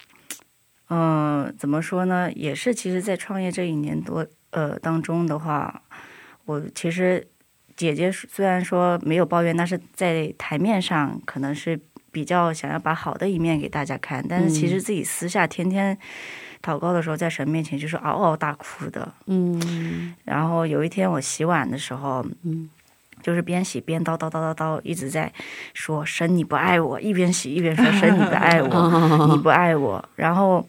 [1.59, 2.31] 怎么说呢？
[2.33, 5.83] 也是，其实，在创业这一年多呃当中的话，
[6.45, 7.27] 我其实
[7.77, 11.79] 姐姐虽然说没有抱怨，但是在台面上可能是
[12.13, 15.97] 比较想要把好的一面给大家看，但是其实自己私下天天
[16.63, 19.13] 祷告的时候，在神面前就是嗷嗷大哭的。
[19.27, 22.69] 嗯然后有一天我洗碗的时候，嗯
[23.25, 25.33] 就是边洗边叨叨叨叨叨，一直在
[25.73, 30.07] 说神你不爱我，一边洗一边说神 你不爱我，你不爱我。
[30.15, 30.69] 然后，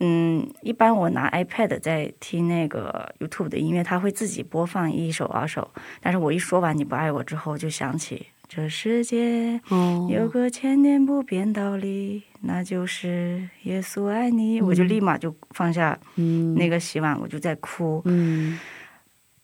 [0.00, 5.70] 嗯，一般我拿 iPad 在听那个 YouTube 的音乐，它会自己播放一首二首。
[6.02, 14.60] 但是我一说完你不爱我之后，就想起这世界哦有个千年不变道理，那就是耶稣爱你。
[14.60, 18.02] 我就立马就放下嗯那个洗碗，我就在哭。
[18.04, 18.58] 嗯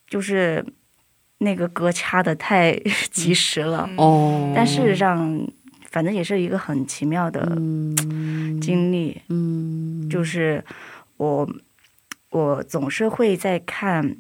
[0.09, 0.65] 就是
[1.39, 2.73] 那个歌掐的太
[3.11, 5.47] 及时了，哦，但事实上，
[5.91, 8.61] 反正也是一个很奇妙的嗯。
[8.61, 10.09] 经历，嗯。
[10.09, 10.65] 就是
[11.17, 11.49] 我
[12.31, 14.17] 我总是会在看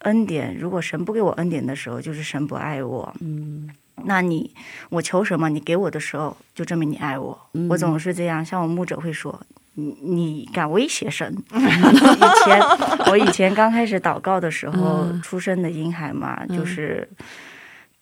[0.00, 3.14] 恩典，如果神不给我恩典的时候，就是神不爱我。
[3.20, 3.68] 嗯
[4.04, 4.52] 那你
[4.90, 7.38] 我求什么，你给我的时候，就证明你爱我。
[7.54, 9.40] 嗯我总是这样，像我牧者会说。
[9.76, 11.34] 你你敢威胁神？
[11.50, 12.62] 以前
[13.10, 17.08] 我以前刚开始祷告的时候，嗯出生的婴孩嘛，嗯就是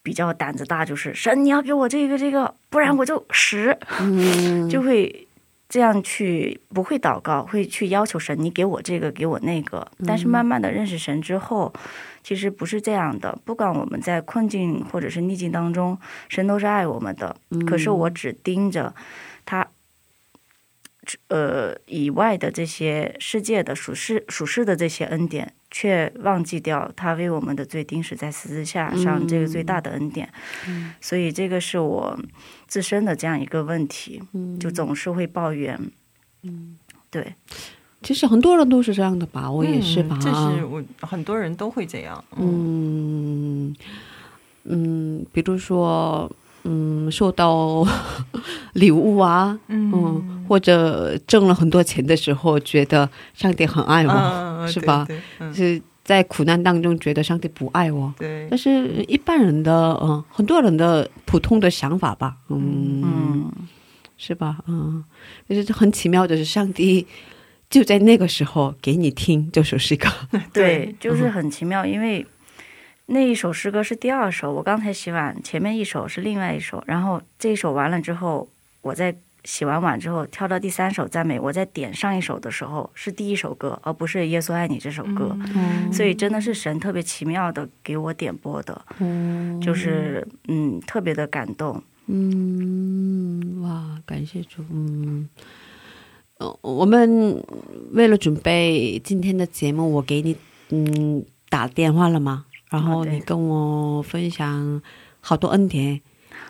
[0.03, 5.27] 比较胆子大，就是神你要给我这个这个，不然我就死，嗯 就会
[5.67, 9.87] 这样去不会祷告，会去要求神你给我这个给我那个。
[10.05, 11.73] 但是慢慢的认识神之后，
[12.23, 13.37] 其实不是这样的。
[13.43, 15.97] 不管我们在困境或者是逆境当中，
[16.29, 17.35] 神都是爱我们的。
[17.67, 18.95] 可是我只盯着
[19.45, 19.67] 他。
[21.27, 30.31] 呃，以外的这些世界的属世属世的这些恩典，却忘记掉他为我们的罪钉死在十字架上这个最大的恩典。
[31.01, 32.17] 所以这个是我
[32.67, 34.23] 自身的这样一个问题，
[34.57, 35.77] 就总是会抱怨。
[36.43, 37.35] 嗯，对，
[38.03, 40.17] 其实很多人都是这样的吧，我也是吧。
[40.19, 42.23] 嗯这是我很多人都会这样。
[42.37, 43.75] 嗯，嗯
[44.65, 46.29] 嗯，比如说，
[46.63, 47.85] 嗯，收到
[48.73, 55.03] 礼物啊，嗯，或者挣了很多钱的时候，觉得上帝很爱我，嗯是吧？
[55.07, 58.13] 对，对嗯是在苦难当中觉得上帝不爱我。
[58.19, 63.51] 对但是一般人的，嗯，很多人的普通的想法吧，嗯，嗯，
[64.17, 64.57] 是吧？
[64.67, 65.03] 嗯，
[65.49, 67.05] 就是很奇妙的是，上帝
[67.73, 70.07] 就在那个时候给你听这首诗歌。
[70.53, 72.23] 对，就是很奇妙，因为
[73.07, 78.47] 那一首诗歌是第二首，我刚才洗碗，前面一首是另外一首，然后这一首完了之后，
[78.81, 85.35] 我在洗完碗之后跳到第三首赞美，我在点上一首的时候是第一首歌，而不是《耶稣爱你》这首歌，
[85.91, 88.79] 所以真的是神特别奇妙的给我点播的，
[89.59, 91.81] 就是嗯特别的感动。
[92.05, 95.27] 嗯，哇，感谢主，嗯。
[96.43, 97.41] 呃，我们
[97.91, 100.35] 为了准备今天的节目，我给你
[100.69, 102.45] 嗯打电话了吗？
[102.69, 104.81] 然后你跟我分享
[105.21, 106.01] 好多恩典，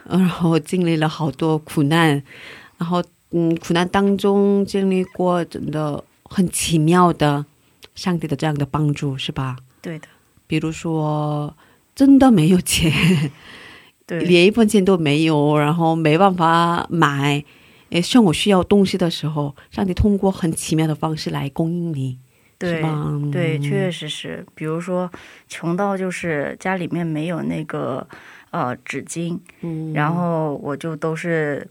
[0.05, 2.23] 呃然后经历了好多苦难，
[2.79, 7.45] 然后嗯苦难当中经历过真的很奇妙的
[7.93, 9.57] 上帝的这样的帮助，是吧？
[9.81, 10.07] 对的，
[10.47, 11.55] 比如说
[11.93, 13.31] 真的没有钱，
[14.07, 17.43] 对，连一分钱都没有，然后没办法买，
[17.93, 22.17] 诶，像我需要东西的时候，上帝通过很奇妙的方式来供应你，
[22.57, 22.89] 对吧？
[23.31, 24.43] 对，嗯确实是。
[24.55, 25.09] 比如说，
[25.47, 28.07] 穷到就是家里面没有那个
[28.49, 31.67] 呃纸巾，嗯然后我就都是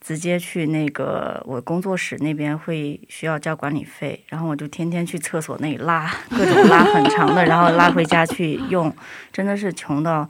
[0.00, 8.94] 直接去那个我工作室那边会需要交管理费，然后我就天天去厕所那里拉各种拉很长的，然后拉回家去用，
[9.32, 10.28] 真的是穷到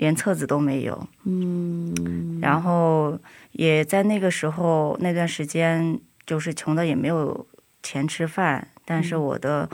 [0.00, 1.06] 连册子都没有。
[1.24, 3.18] 嗯，然后
[3.52, 7.46] 也在那个时候那段时间，就是穷的也没有
[7.82, 9.68] 钱吃饭，但是我的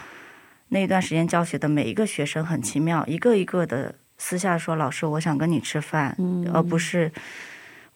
[0.69, 6.17] 那段时间教学的每一个学生很奇妙，一个一个的私下说：“老师，我想跟你吃饭，
[6.53, 7.13] 而不是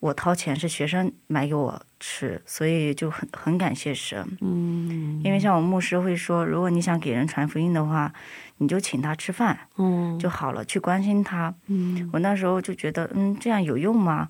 [0.00, 4.26] 我掏钱，是学生买给我吃。”所以就很很感谢神。
[4.40, 8.12] 嗯，因为像我牧师会说，如果你想给人传福音的话，
[8.58, 11.54] 你就请他吃饭嗯，就好了，去关心他。
[11.68, 14.28] 嗯我那时候就觉得，嗯，这样有用吗？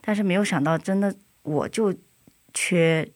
[0.00, 1.94] 但是没有想到，真的我就
[2.52, 3.08] 缺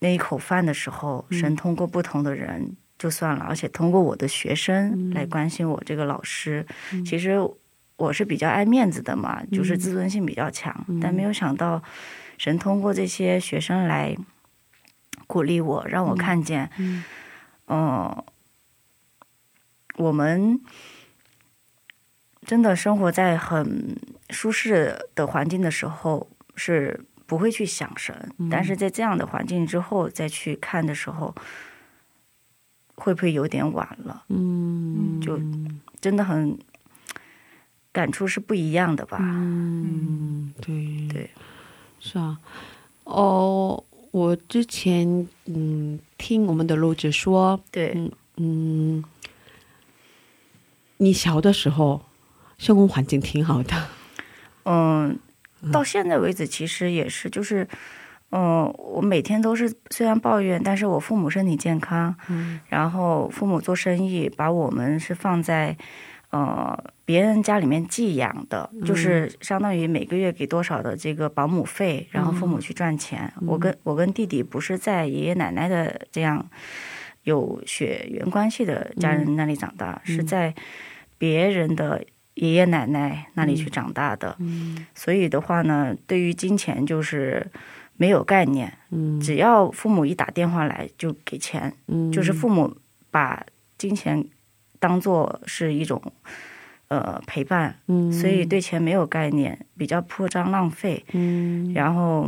[0.00, 6.66] 那一口饭的时候，神通过不同的人就算了，而且通过我的学生来关心我这个老师。
[7.04, 7.38] 其实
[8.02, 11.80] 我是比较爱面子的嘛，就是自尊心比较强，但没有想到
[12.36, 14.16] 神通过这些学生来
[15.28, 17.04] 鼓励我，让我看见，嗯。
[17.68, 18.24] 嗯，
[19.98, 20.60] 我们
[22.44, 23.96] 真的生活在很
[24.30, 28.14] 舒适的环境的时候，是不会去想神；
[28.50, 31.32] 但是在这样的环境之后再去看的时候，
[32.96, 34.24] 会不会有点晚了？
[34.28, 35.40] 嗯，就
[36.00, 36.58] 真的很
[37.92, 39.18] 感触是不一样的吧？
[39.20, 41.08] 嗯，对。
[41.12, 41.30] 对，
[42.00, 42.38] 是啊，
[43.04, 49.04] 哦，我之前嗯听我们的录制说，对，嗯嗯，
[50.98, 52.02] 你小的时候
[52.58, 53.88] 生活环境挺好的，
[54.64, 55.18] 嗯，
[55.72, 57.68] 到现在为止，其实也是，就是，
[58.30, 62.58] 嗯，我每天都是虽然抱怨，但是我父母身体健康，嗯。
[62.68, 65.76] 然后父母做生意，把我们是放在
[66.32, 73.30] 呃别人家里面寄养的，就是相当于每个月给多少的这个保姆费，然后父母去赚钱。
[73.46, 76.44] 我跟我跟弟弟不是在爷爷奶奶的这样
[77.24, 80.54] 有血缘关系的家人那里长大，是在
[81.18, 82.02] 别人的
[82.34, 84.34] 爷爷奶奶那里去长大的。
[84.38, 84.86] 嗯。
[84.94, 87.46] 所以的话呢，对于金钱就是
[87.98, 89.20] 没有概念，嗯。
[89.20, 92.74] 只要父母一打电话来就给钱，嗯，就是父母
[93.10, 93.44] 把
[93.76, 94.24] 金钱
[94.82, 96.02] 当做是一种
[96.88, 102.26] 呃陪伴，嗯，所以对钱没有概念，比较铺张浪费，嗯然后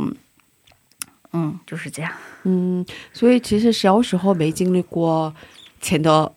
[1.33, 2.09] 嗯就是这样，
[2.43, 5.35] 嗯，所以其实小时候没经历过
[5.81, 6.31] 钱的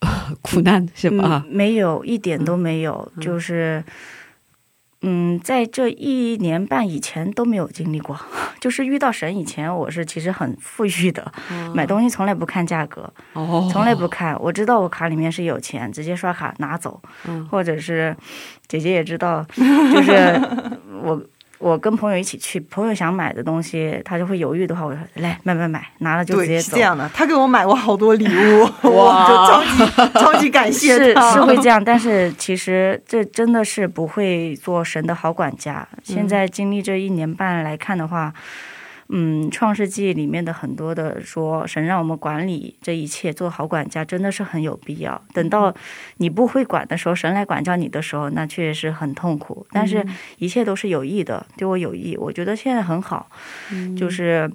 [0.40, 1.44] 苦难，是吧？
[1.46, 3.84] 嗯，没有一点都没有，就是。
[3.86, 3.92] 嗯，
[5.42, 8.18] 在这一年半以前都没有经历过，
[8.60, 11.32] 就是遇到神以前，我是其实很富裕的，
[11.74, 14.36] 买东西从来不看价格，哦，从来不看。
[14.40, 18.16] 我知道我卡里面是有钱，直接刷卡拿走，嗯或者是
[18.66, 20.40] 姐姐也知道， 就是
[21.02, 21.22] 我
[21.58, 26.78] 我跟朋友一起去，朋友想买的东西，他就会犹豫的话，我说来买买买，拿了就直，接走是这。
[26.78, 27.08] 样的。
[27.12, 31.32] 他给我买过好多礼物， 我就超级超级感谢是他。
[31.32, 35.86] 是会这样，但是其实这真的是不会做神的好管家。
[36.04, 38.32] 现在经历这一年半来看的话，嗯，
[39.50, 45.20] 《创世纪》里面的很多的说，神让我们管理这一切，做好管家，真的是很有必要。
[45.32, 45.74] 等到
[46.18, 49.66] 你不会管的时候，神来管教你的时候，那确实是很痛苦。
[49.70, 50.06] 但是
[50.36, 52.16] 一切都是有益的，对我有益。
[52.16, 53.30] 我觉得现在很好，
[53.96, 54.50] 就是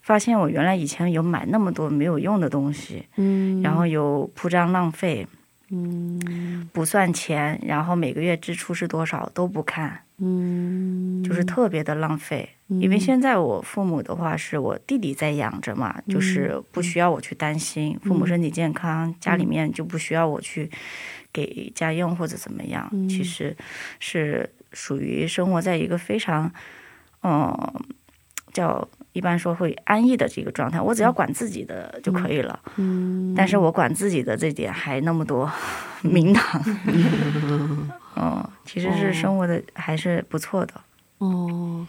[0.00, 5.26] 发现我原来以前有买那么多没有用的东西，嗯，然后有铺张浪费，
[5.70, 12.48] 嗯不算钱，然后每个月支出是多少都不看，嗯，就是特别的浪费。
[12.68, 20.70] 因为现在我父母的话是我弟弟在养着嘛，就是不需要我去担心，父母身体健康，家里面就不需要我去
[21.32, 22.90] 给家用或者怎么样。
[23.08, 23.56] 其实
[23.98, 26.52] 是属于生活在一个非常，
[27.22, 27.56] 嗯，
[28.52, 30.80] 叫一般说会安逸的这个状态。
[30.80, 32.58] 我只要管自己的就可以了。
[32.76, 35.50] 嗯，但是我管自己的这点还那么多
[36.02, 36.62] 名堂，
[38.16, 40.74] 嗯，其实是生活的还是不错的。
[41.18, 41.86] 哦，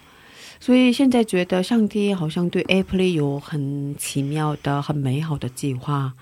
[0.59, 6.13] 所以现在觉得上帝好像对 A Play 有很奇妙的、很美好的计划，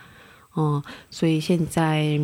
[0.53, 2.19] 哦，所以现在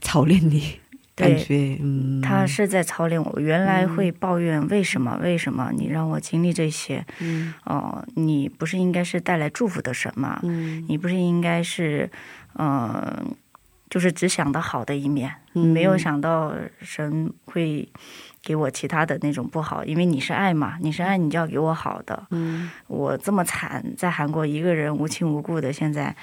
[0.00, 0.78] 操练你
[1.20, 3.38] 感对觉，嗯，他是在操练我。
[3.40, 5.18] 原来会抱怨为什么？
[5.22, 7.04] 为什么你让我经历这些？
[7.20, 10.40] 嗯哦、你不是应该是带来祝福的神吗？
[10.42, 12.10] 嗯你不是应该是，
[12.54, 13.22] 呃，
[13.88, 17.88] 就是只想到好的一面，嗯没有想到神会
[18.42, 22.26] 给我其他的那种不好，因为你是爱嘛，你是爱，你就要给我好的。
[22.30, 26.14] 嗯我这么惨，在韩国一个人无亲无故的，现在，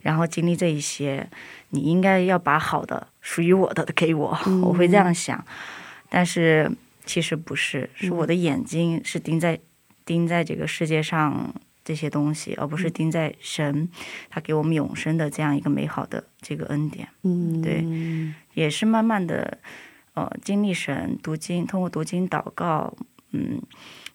[0.00, 1.28] 然后经历这一些，
[1.70, 5.44] 你应该要把好的属于我的给我， 我会这样想。
[6.08, 6.70] 但是
[7.04, 9.58] 其实不是，是我的眼睛是盯在
[10.04, 11.52] 盯在这个世界上
[11.84, 13.88] 这些东西，而不是盯在神
[14.30, 17.08] 他给我们永生的这样一个美好的这个恩典。
[17.22, 17.84] 嗯，对
[18.54, 19.58] 也是慢慢的，
[20.14, 22.94] 呃，经历神读经，通过读经祷告，
[23.32, 23.60] 嗯，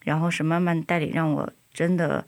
[0.04, 2.26] 然后是慢慢带领让我真的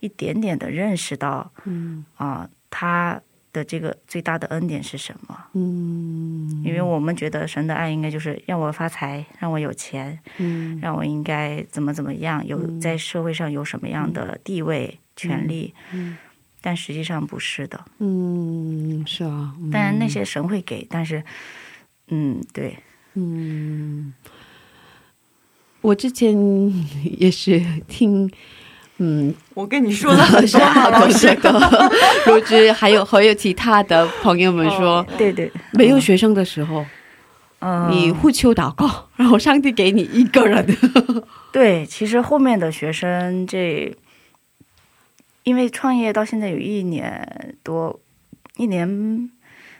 [0.00, 3.20] 一点点的认识到，嗯啊、他
[3.52, 5.44] 的这个最大的恩典是什么？
[5.54, 16.16] 嗯因为我们觉得神的爱应该就是让我发财，让我有钱，嗯让我应该怎么怎么样，有在社会上有什么样的地位、权利，嗯
[16.60, 17.84] 但实际上不是的。
[17.98, 21.22] 嗯，是啊，嗯当然那些神会给，但是，
[22.08, 22.78] 嗯，对，
[23.14, 24.12] 嗯，
[25.80, 26.34] 我之前
[27.18, 28.30] 也是听，
[28.98, 30.24] 嗯，我跟你说了。
[30.24, 31.34] 很多嘛，老师。
[31.36, 31.90] 的
[32.26, 36.84] 录制，还有还有其他的朋友们说，对对，没有学生的时候，
[37.60, 40.66] 嗯，你呼求祷告，然后上帝给你一个人，
[41.52, 43.94] 对，其实后面的学生这，
[45.44, 48.00] 因为创业到现在有一年多，
[48.56, 49.30] 一年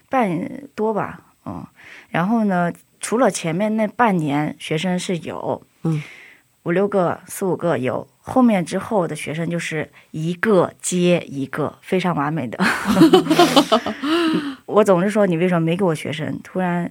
[0.08, 1.66] 半多吧，嗯，
[2.10, 2.72] 然后呢，
[3.04, 6.02] 除了前面那半年学生是有，嗯，
[6.62, 12.58] 五六个、四五个有，后面之后的学生就是一个接一个，非常完美的。
[14.64, 16.40] 我总是说你为什么没给我学生？
[16.42, 16.90] 突然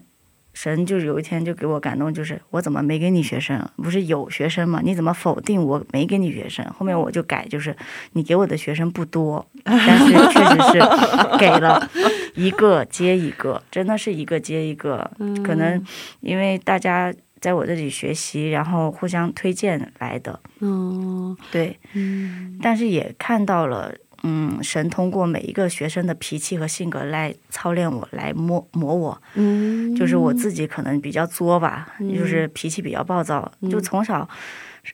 [0.53, 3.67] 神就有一天就给我感动，就是我怎么没给你学生？
[3.77, 4.79] 不是有学生吗？
[4.83, 6.63] 你怎么否定我没给你学生？
[6.77, 7.75] 后面我就改，就是
[8.13, 10.79] 你给我的学生不多，但是确实是
[11.39, 11.89] 给了
[12.35, 15.09] 一个接一个，真的是一个接一个。
[15.43, 15.83] 可能
[16.21, 23.93] 因为大家在我这里学习，然后互相推荐来的，嗯对，嗯但是也看到了。
[24.23, 29.21] 嗯，神通过每一个学生的脾气和性格来操练我，来磨磨我。
[29.35, 34.27] 嗯，就是我自己可能比较作吧，就是脾气比较暴躁，就从小，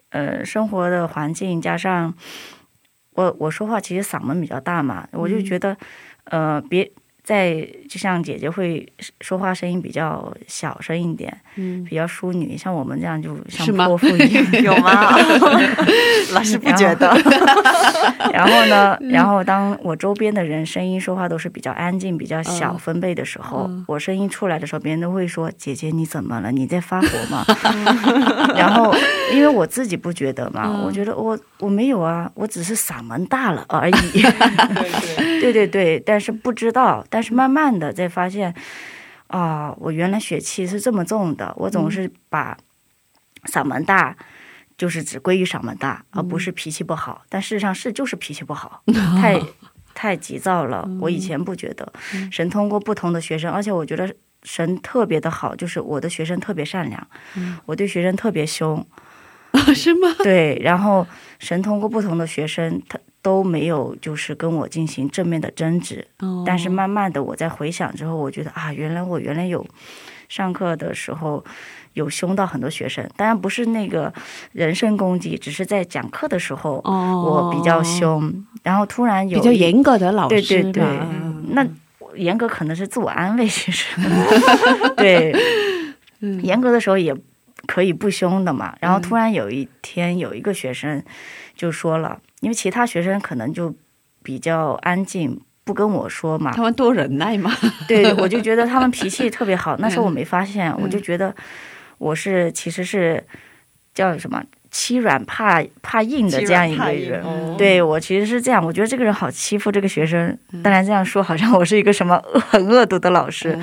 [0.10, 2.14] 呃，生活的环境加上
[3.12, 5.78] 我我说话其实嗓门比较大嘛，我就觉得，
[6.24, 6.92] 呃，别
[7.30, 8.84] 在就像姐姐会
[9.22, 15.16] 说话声音比较小声一点，嗯比较淑女，像我们这样就像泼妇一样， 有吗？
[16.34, 17.08] 老师不觉得？
[18.34, 26.52] 然后呢，嗯然后当我周边的人声音说话都是比较安静、比较小嗯分贝的时候，嗯我声音出来的时候，别人都会说：“姐姐你怎么了？
[26.52, 27.46] 你在发火吗？”
[28.58, 28.92] 然后
[29.34, 33.94] 因为我自己不觉得嘛，嗯我觉得我我没有啊，我只是嗓门大了而已。
[33.94, 38.54] 对对 对对对，但是不知道，但是慢慢的在发现，
[39.28, 42.58] 啊、我原来血气是这么重的，我总是把
[43.46, 44.16] 嗓门大。
[44.78, 47.24] 就是只归于嗓门大，而不是脾气不好。
[47.28, 48.82] 但事实上是就是脾气不好，
[49.20, 49.38] 太
[49.94, 50.90] 太急躁了。
[51.02, 51.92] 我以前不觉得，
[52.32, 57.06] 神通过不同的学生，而且我觉得神特别的好，就是我的学生特别善良，
[57.66, 58.88] 我对学生特别凶，
[59.76, 60.08] 是吗？
[60.24, 60.58] 对。
[60.64, 61.06] 然后
[61.40, 66.44] 神通过不同的学生，他都没有就是跟我进行正面的争执，哦。
[66.46, 69.66] 但是慢慢的我在回想之后，我觉得啊，原来我原来有
[70.28, 71.44] 上课的时候
[71.94, 74.14] 有凶到很多学生，当然不是那个
[74.52, 78.32] 人身攻击，只是在讲课的时候、哦，我比较凶，
[78.64, 80.84] 然后突然有比较严格的老对师对
[81.50, 81.68] 那
[82.16, 83.86] 严格可能是自我安慰，其 实
[84.98, 85.34] 对，
[86.42, 87.16] 严格的时候也
[87.68, 88.76] 可以不凶的嘛。
[88.80, 91.04] 然后突然有一天有一个学生
[91.56, 93.74] 就说了，因为其他学生可能就
[94.24, 95.40] 比较安静。
[95.66, 97.56] 不跟我说嘛，他们多忍耐嘛，
[97.88, 99.78] 对，我就觉得他们脾气特别好。
[99.78, 101.32] 那时候我没发现，我就觉得
[102.00, 103.24] 我是其实是
[103.94, 107.22] 叫什么欺软怕怕硬的这样一个人。
[107.22, 110.36] 哦对我其实是这样，我觉得这个人好欺负这个学生。
[110.64, 113.56] 当然这样说好像我是一个什么恶很恶毒的老师，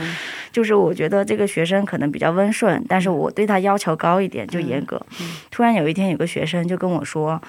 [0.52, 5.04] 就是我觉得这个学生可能比较温顺，但是我对他要求高一点，就严格。
[5.50, 7.42] 突然有一天有个学生就跟我说，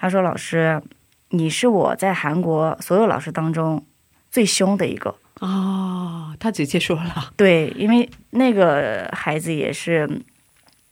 [0.00, 0.82] 他说：“老师，
[1.28, 3.84] 你是我在韩国所有老师当中
[4.30, 10.08] 最凶的一个。”哦，他直接说了，对，因为那个孩子也是，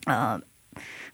[0.04, 0.40] 呃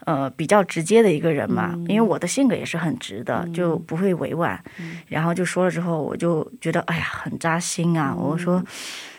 [0.07, 1.75] 呃，比较直接的一个人嘛。
[1.89, 4.63] 因为我的性格也是很直的，就不会委婉。
[5.09, 8.15] 然后就说了之后，我就觉得哎呀，很扎心啊。
[8.15, 8.63] 我说，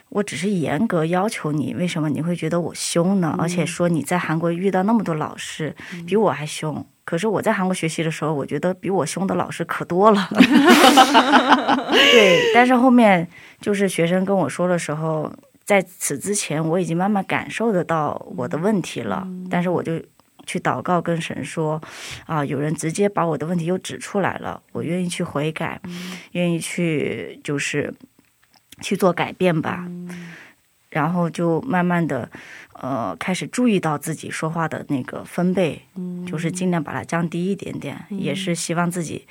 [0.10, 3.36] 我只是严格要求你，为什么你会觉得我凶呢？
[3.38, 6.86] 而且说你在韩国遇到那么多老师，比我还凶。
[7.06, 10.28] 可是我在韩国学习的时候，我觉得比我凶的老师可多了。
[11.94, 13.28] 对，但是后面
[13.62, 15.32] 就是学生跟我说的时候，
[15.64, 20.02] 在此之前我已经慢慢感受得到我的问题了，但是我就
[20.48, 21.80] 去祷告跟神说，
[22.26, 25.80] 啊，有人直接把我的问题又指出来了，我愿意去悔改，
[26.32, 27.94] 愿意去就是
[28.82, 29.88] 去做改变吧，
[30.90, 32.28] 然后就慢慢的。
[32.82, 39.28] 呃，开始注意到自己说话的那个分贝，嗯，就是尽量把它降低一点点，也是希望自己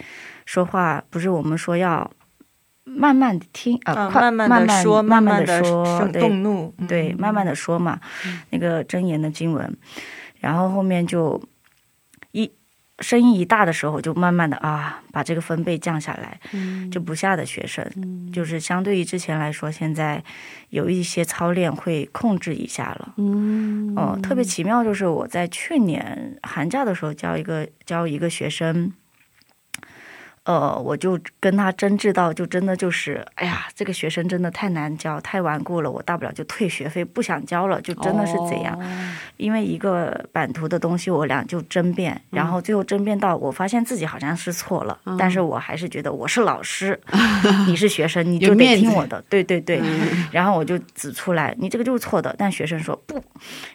[0.47, 2.11] 说话不是我们说要
[2.85, 8.01] 慢慢的听啊，快慢慢的说，慢慢的说，动怒，对，慢慢的说嘛，
[8.51, 9.77] 那个真言的经文，
[10.41, 11.54] 然后后面就一。
[13.01, 16.39] 声音一大的时候，就慢慢的啊，把这个分贝降下来，
[16.91, 17.85] 就不下的学生，
[18.33, 20.23] 就是相对于之前来说，现在
[20.71, 23.15] 有一些操练会控制一下了。
[23.17, 28.93] 嗯，哦，特别奇妙，就是我在去年寒假的时候教一个教一个学生。
[30.45, 38.79] 呃，我就跟他争执到，就真的就是，哎呀，这个学生真的太难教，太顽固了，我大不了就退学费，不想教了，就真的是这样。
[39.39, 47.01] 因为一个版图的东西，我俩就争辩，然后最后争辩到，我发现自己好像是错了，但是我还是觉得我是老师，
[47.67, 49.81] 你是学生，你就得听我的，对对对。
[50.31, 53.19] 然后我就指出来，你这个就是错的，但学生说不，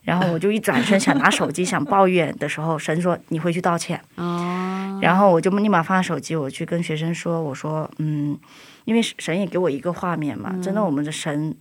[0.03, 3.99] 然后我就一转身想拿手机想抱怨的时候，神说你回去道歉。
[4.17, 6.58] 哦，然后我就立马放下手机，我去。
[6.59, 8.37] 去跟学生说，我说，嗯，
[8.83, 11.55] 因为神也给我一个画面嘛，真的，我们的神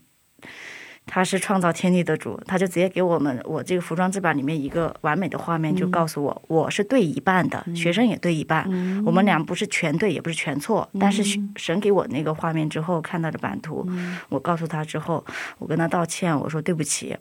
[1.07, 8.65] 他是创造天地的主，他就直接给我们我这个服装制版里面一个完美的画面，就告诉我我是对一半的，学生也对一半，
[9.07, 11.23] 我们俩不是全对，也不是全错，但是
[11.55, 13.89] 神给我那个画面之后看到的版图，
[14.29, 15.25] 我告诉他之后，
[15.59, 17.17] 我跟他道歉，我说对不起，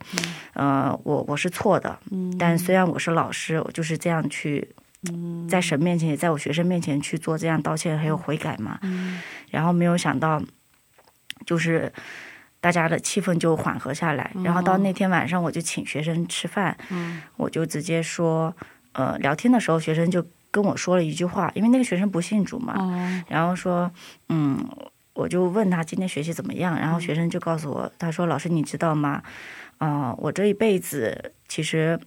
[0.54, 2.00] 呃，我我是错的，
[2.40, 4.68] 但虽然我是老师，我就是这样去。
[5.48, 8.80] 在神面前，也在我学生面前去做这样道歉还有悔改嘛。
[9.50, 10.42] 然后没有想到，
[11.46, 11.92] 就是
[12.60, 14.32] 大家的气氛就缓和下来。
[14.44, 16.78] 然后到那天晚上，我就请学生吃饭，
[17.38, 18.56] 我就直接说，
[18.92, 23.24] 呃，聊天的时候，学生就跟我说了一句话，因为那个学生不信主嘛。
[23.28, 23.90] 然后说，
[24.30, 24.68] 嗯，
[25.14, 29.24] 我就问他今天学习怎么样，然后学生就告诉我，他说：“老师，你知道吗？
[29.78, 32.00] 啊，我这一辈子其实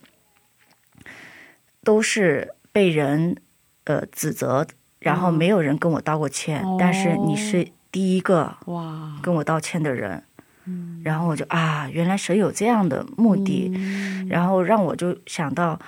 [1.82, 3.36] 都是。”被人
[3.84, 4.66] 呃指责，
[4.98, 9.18] 然后没有人跟我道过歉，但是你是第一个哇。
[9.22, 10.22] 跟我道歉的人，
[11.02, 13.72] 然后我就啊，原来神有这样的目的，
[14.28, 15.78] 然后让我就想到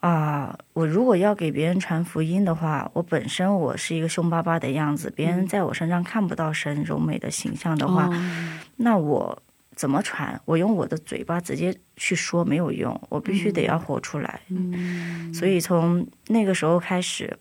[0.00, 8.08] 啊，我如果要给别人传福音的话，我本身我是一个凶巴巴的样子，别人在我身上看不到神柔美的形象的话，
[8.76, 9.42] 那我。
[9.80, 10.38] 怎么传？
[10.44, 14.40] 我用我的嘴巴直接去说没有用，我必须得要活出来。
[14.48, 17.34] 嗯，所以从那个时候开始。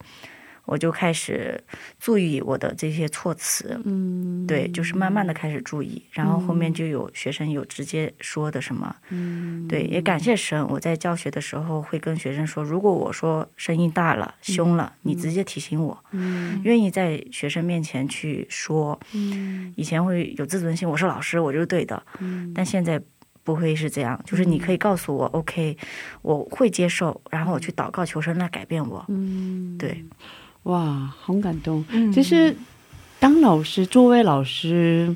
[0.70, 1.60] 我就开始
[2.00, 23.02] 注意我的这些措辞，嗯，对，就是慢慢的开始注意，然后后面就有学生有直接说的什么，嗯，对，也感谢神，我在教学的时候会跟学生说，如果我说声音大了、凶了，你直接提醒我，嗯，愿意在学生面前去说，嗯，以前会有自尊心，我是老师，我就是对的，嗯，但现在
[23.44, 25.76] 不会是这样，就是你可以告诉我，OK，
[26.22, 30.06] 我会接受，然后我去祷告求神来改变我，嗯，对。
[30.64, 31.84] 哇，很感动。
[32.14, 32.56] 其实
[33.20, 35.16] 当老师，作为老师，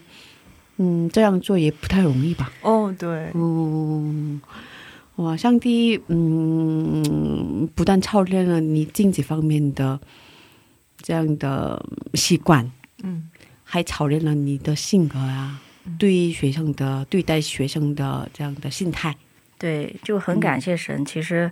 [0.77, 2.51] 嗯，这样做也不太容易吧？
[2.61, 4.41] 哦，对，嗯，
[5.17, 9.99] 哇，上帝，嗯，不但操练了你经济方面的
[10.97, 12.71] 这样的习惯，
[13.03, 13.29] 嗯，
[13.63, 15.61] 还操练了你的性格啊，
[15.99, 19.15] 对学生的对待学生的这样的心态。
[19.59, 21.05] 对，就很感谢神。
[21.05, 21.51] 其实。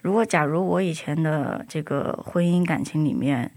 [0.00, 3.52] 如果假如我以前的这个婚姻感情里面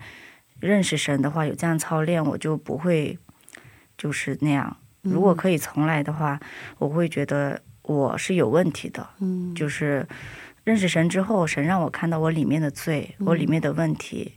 [0.60, 3.18] 认识神的话，有这样操练，我就不会
[3.98, 4.78] 就是那样。
[5.02, 6.40] 如果可以重来的话，
[6.78, 9.08] 我会觉得我是有问题的。
[9.20, 10.08] 嗯，就是
[10.64, 14.34] 认识神之后，神让我看到我里面的罪，我里面的问题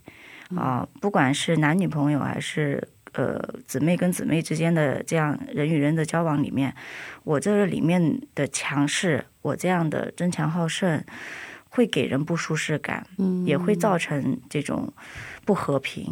[0.57, 6.75] 啊，不管是男女朋友还是呃姊妹跟姊妹之间的这样人与人的交往里面，
[7.25, 11.03] 我这里面的强势，我这样的争强好胜。
[11.75, 13.05] 会给人不舒适感，
[13.45, 14.93] 也会造成这种
[15.45, 16.05] 不和平。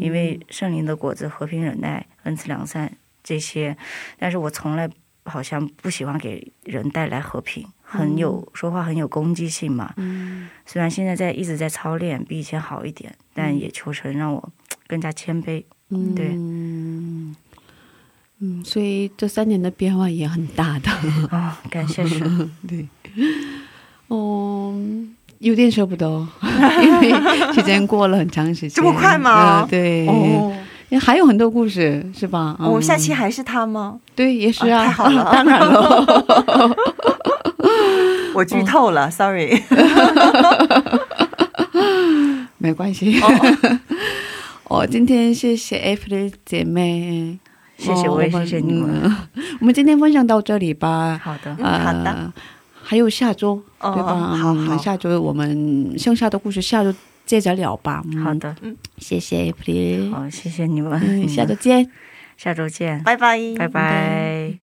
[0.00, 3.76] 因为圣灵的果子和平、忍耐、恩慈、良善这些，
[4.20, 4.88] 但是我从来
[5.24, 9.92] 好像不喜欢给人带来和平，很有说话很有攻击性嘛。
[10.64, 14.52] 虽然现在在一直在操练，比以前好一点，但也求成让我
[14.86, 15.64] 更加谦卑。
[16.14, 17.34] 对，嗯，
[18.64, 20.88] 所以这三年的变化也很大的。
[21.36, 22.52] 啊， 感谢神。
[22.68, 22.86] 对。
[24.10, 24.74] 哦，
[25.38, 26.26] 有点舍不得，
[26.82, 27.12] 因为
[27.54, 28.70] 时间过了很长时间。
[28.70, 29.64] 这么快吗？
[29.70, 30.08] 对，
[30.98, 32.56] 还有很多故事，是吧？
[32.58, 34.00] 我下期还是他吗？
[34.16, 34.84] 对，也是啊。
[34.84, 36.76] 太好了， 当然了。
[38.34, 39.62] 我剧透了，sorry。
[42.58, 43.20] 没关系。
[44.64, 47.38] 哦今天谢谢 F 的姐妹，
[47.78, 49.16] 谢谢我也谢谢你们。
[49.60, 51.20] 我们今天分享到这里吧。
[51.22, 52.32] 好的，好的。
[52.82, 54.14] 还有下周，对吧？
[54.36, 54.76] 好，好。
[54.78, 56.92] 下周我们剩下的故事下周
[57.26, 58.02] 接着聊吧。
[58.24, 61.90] 好的，嗯，谢谢普林，好，谢谢你们，下周见，
[62.36, 64.69] 下周见，拜拜，拜拜。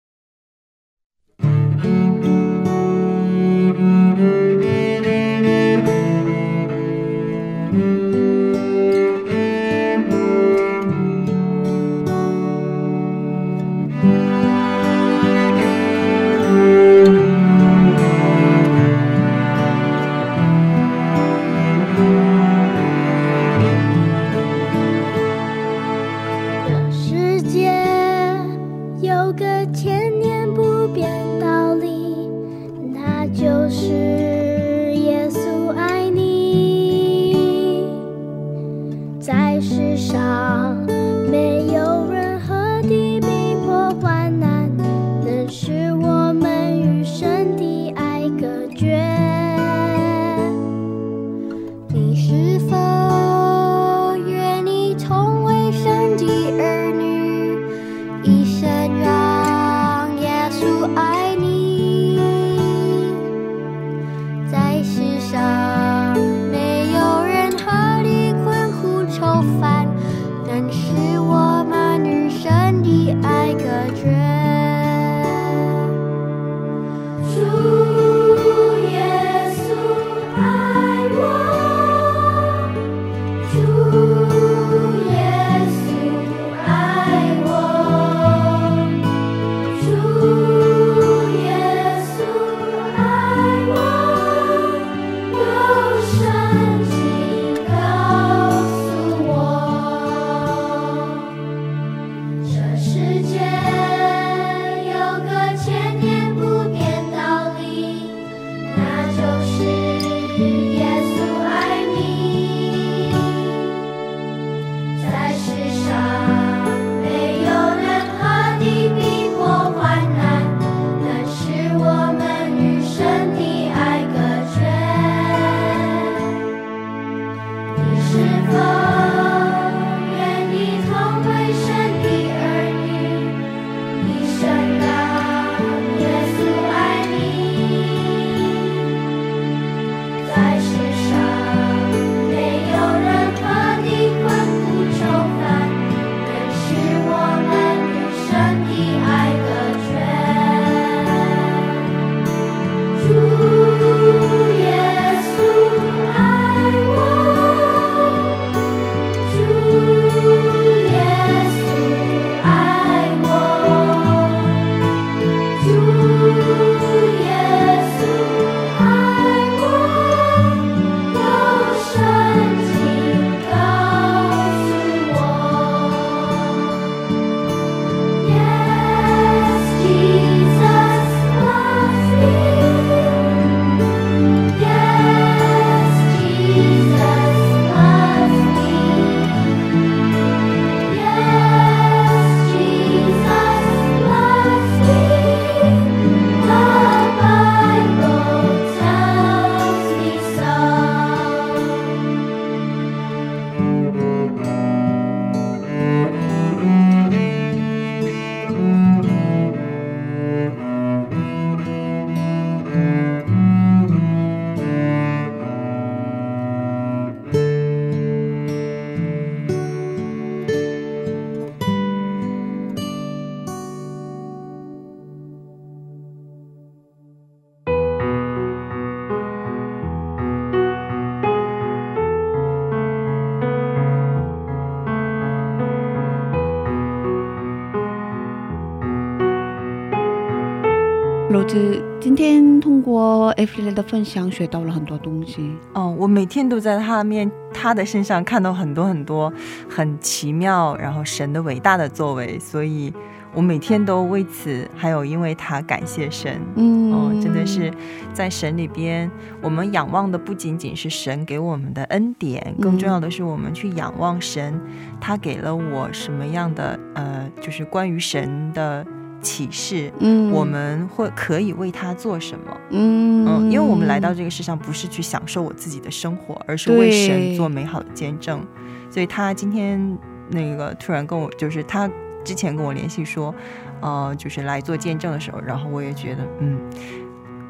[243.37, 245.55] 艾弗雷的分享学到了很多东西。
[245.73, 249.31] 哦，我每天都在他面，他的身上看到很多很多
[249.69, 252.39] 很奇妙，然后神的伟大的作为。
[252.39, 252.93] 所以
[253.33, 256.39] 我每天都为此，还有因为他感谢神。
[256.55, 257.71] 嗯，哦，真的是
[258.13, 264.57] 在神里边，我们仰望的不仅仅是神给我们的恩典，更重要的是我们去仰望神，
[265.01, 268.85] 他给了我什么样的呃，就是关于神的。
[269.25, 272.57] 启示，嗯我们会可以为他做什么。
[272.69, 278.45] 嗯嗯，因为我们来到这个世上不是去享受我自己的生活，而是为神做美好的见证。
[278.91, 279.97] 所以他今天
[280.29, 281.89] 那个突然跟我，就是他
[282.23, 283.33] 之前跟我联系说，
[283.81, 286.59] 呃，就是来做见证的时候，然后我也觉得，嗯，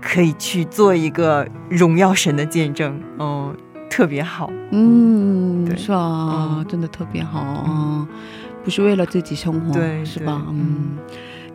[0.02, 3.56] 可以去做一个荣耀神的见证，嗯、
[3.90, 4.50] 特别好。
[4.72, 8.08] 嗯，对是啊，嗯真的特别好啊，
[8.64, 10.42] 不是为了自己生活，对是吧？
[10.48, 10.98] 对嗯，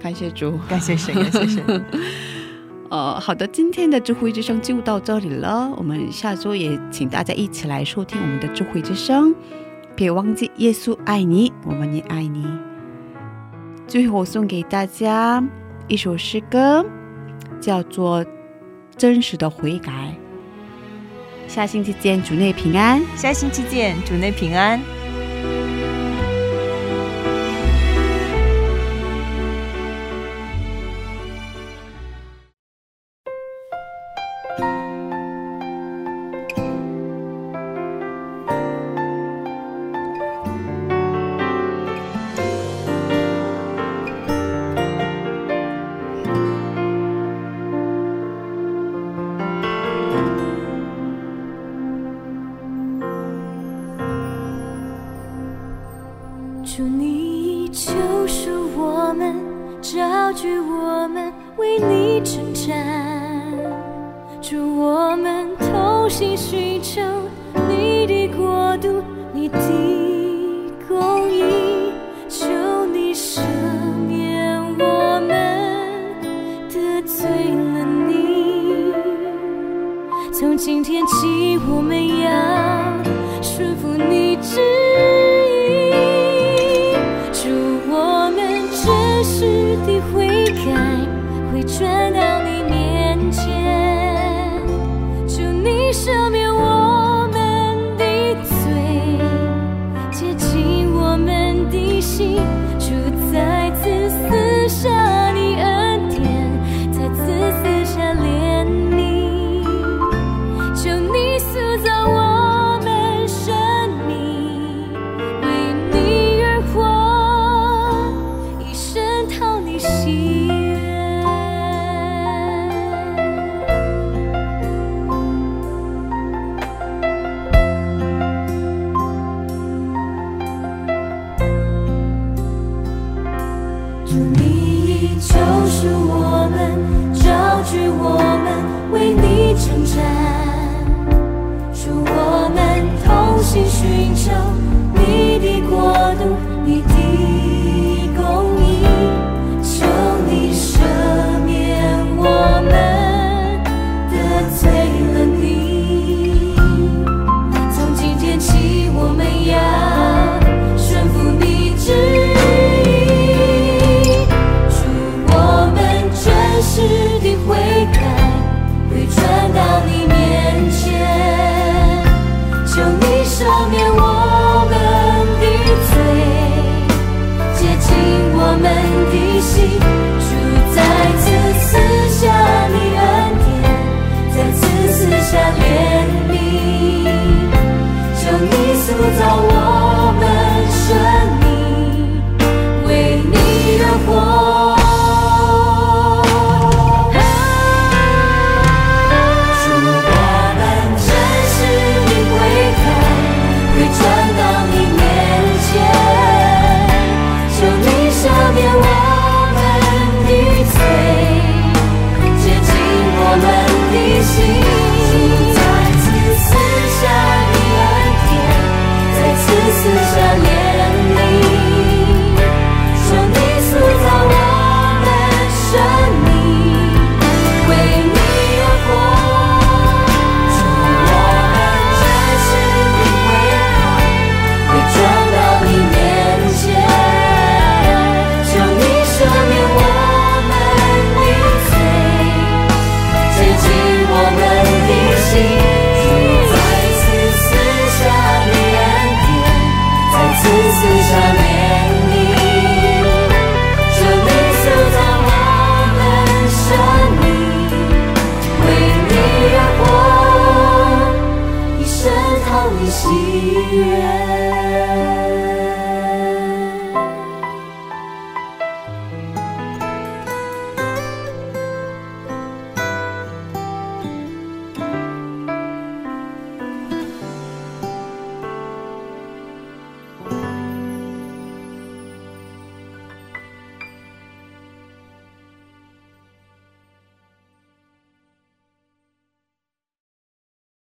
[0.01, 0.59] 感谢主。
[0.68, 1.85] 感谢神，感谢神。
[2.90, 5.72] 呃，好的，今天的智慧之声就到这里了。
[5.77, 9.32] 我们下周也请大家一起来收听我们的智慧之声，
[9.94, 12.44] 别忘记耶稣爱你，我们也爱你。
[13.86, 15.40] 最后送给大家
[15.86, 16.85] 一首诗歌，
[17.60, 18.24] 叫做
[18.97, 19.93] 《真实的悔改》。
[21.52, 23.01] 下星期见，主内平安。
[23.16, 24.81] 下星期见，主内平安。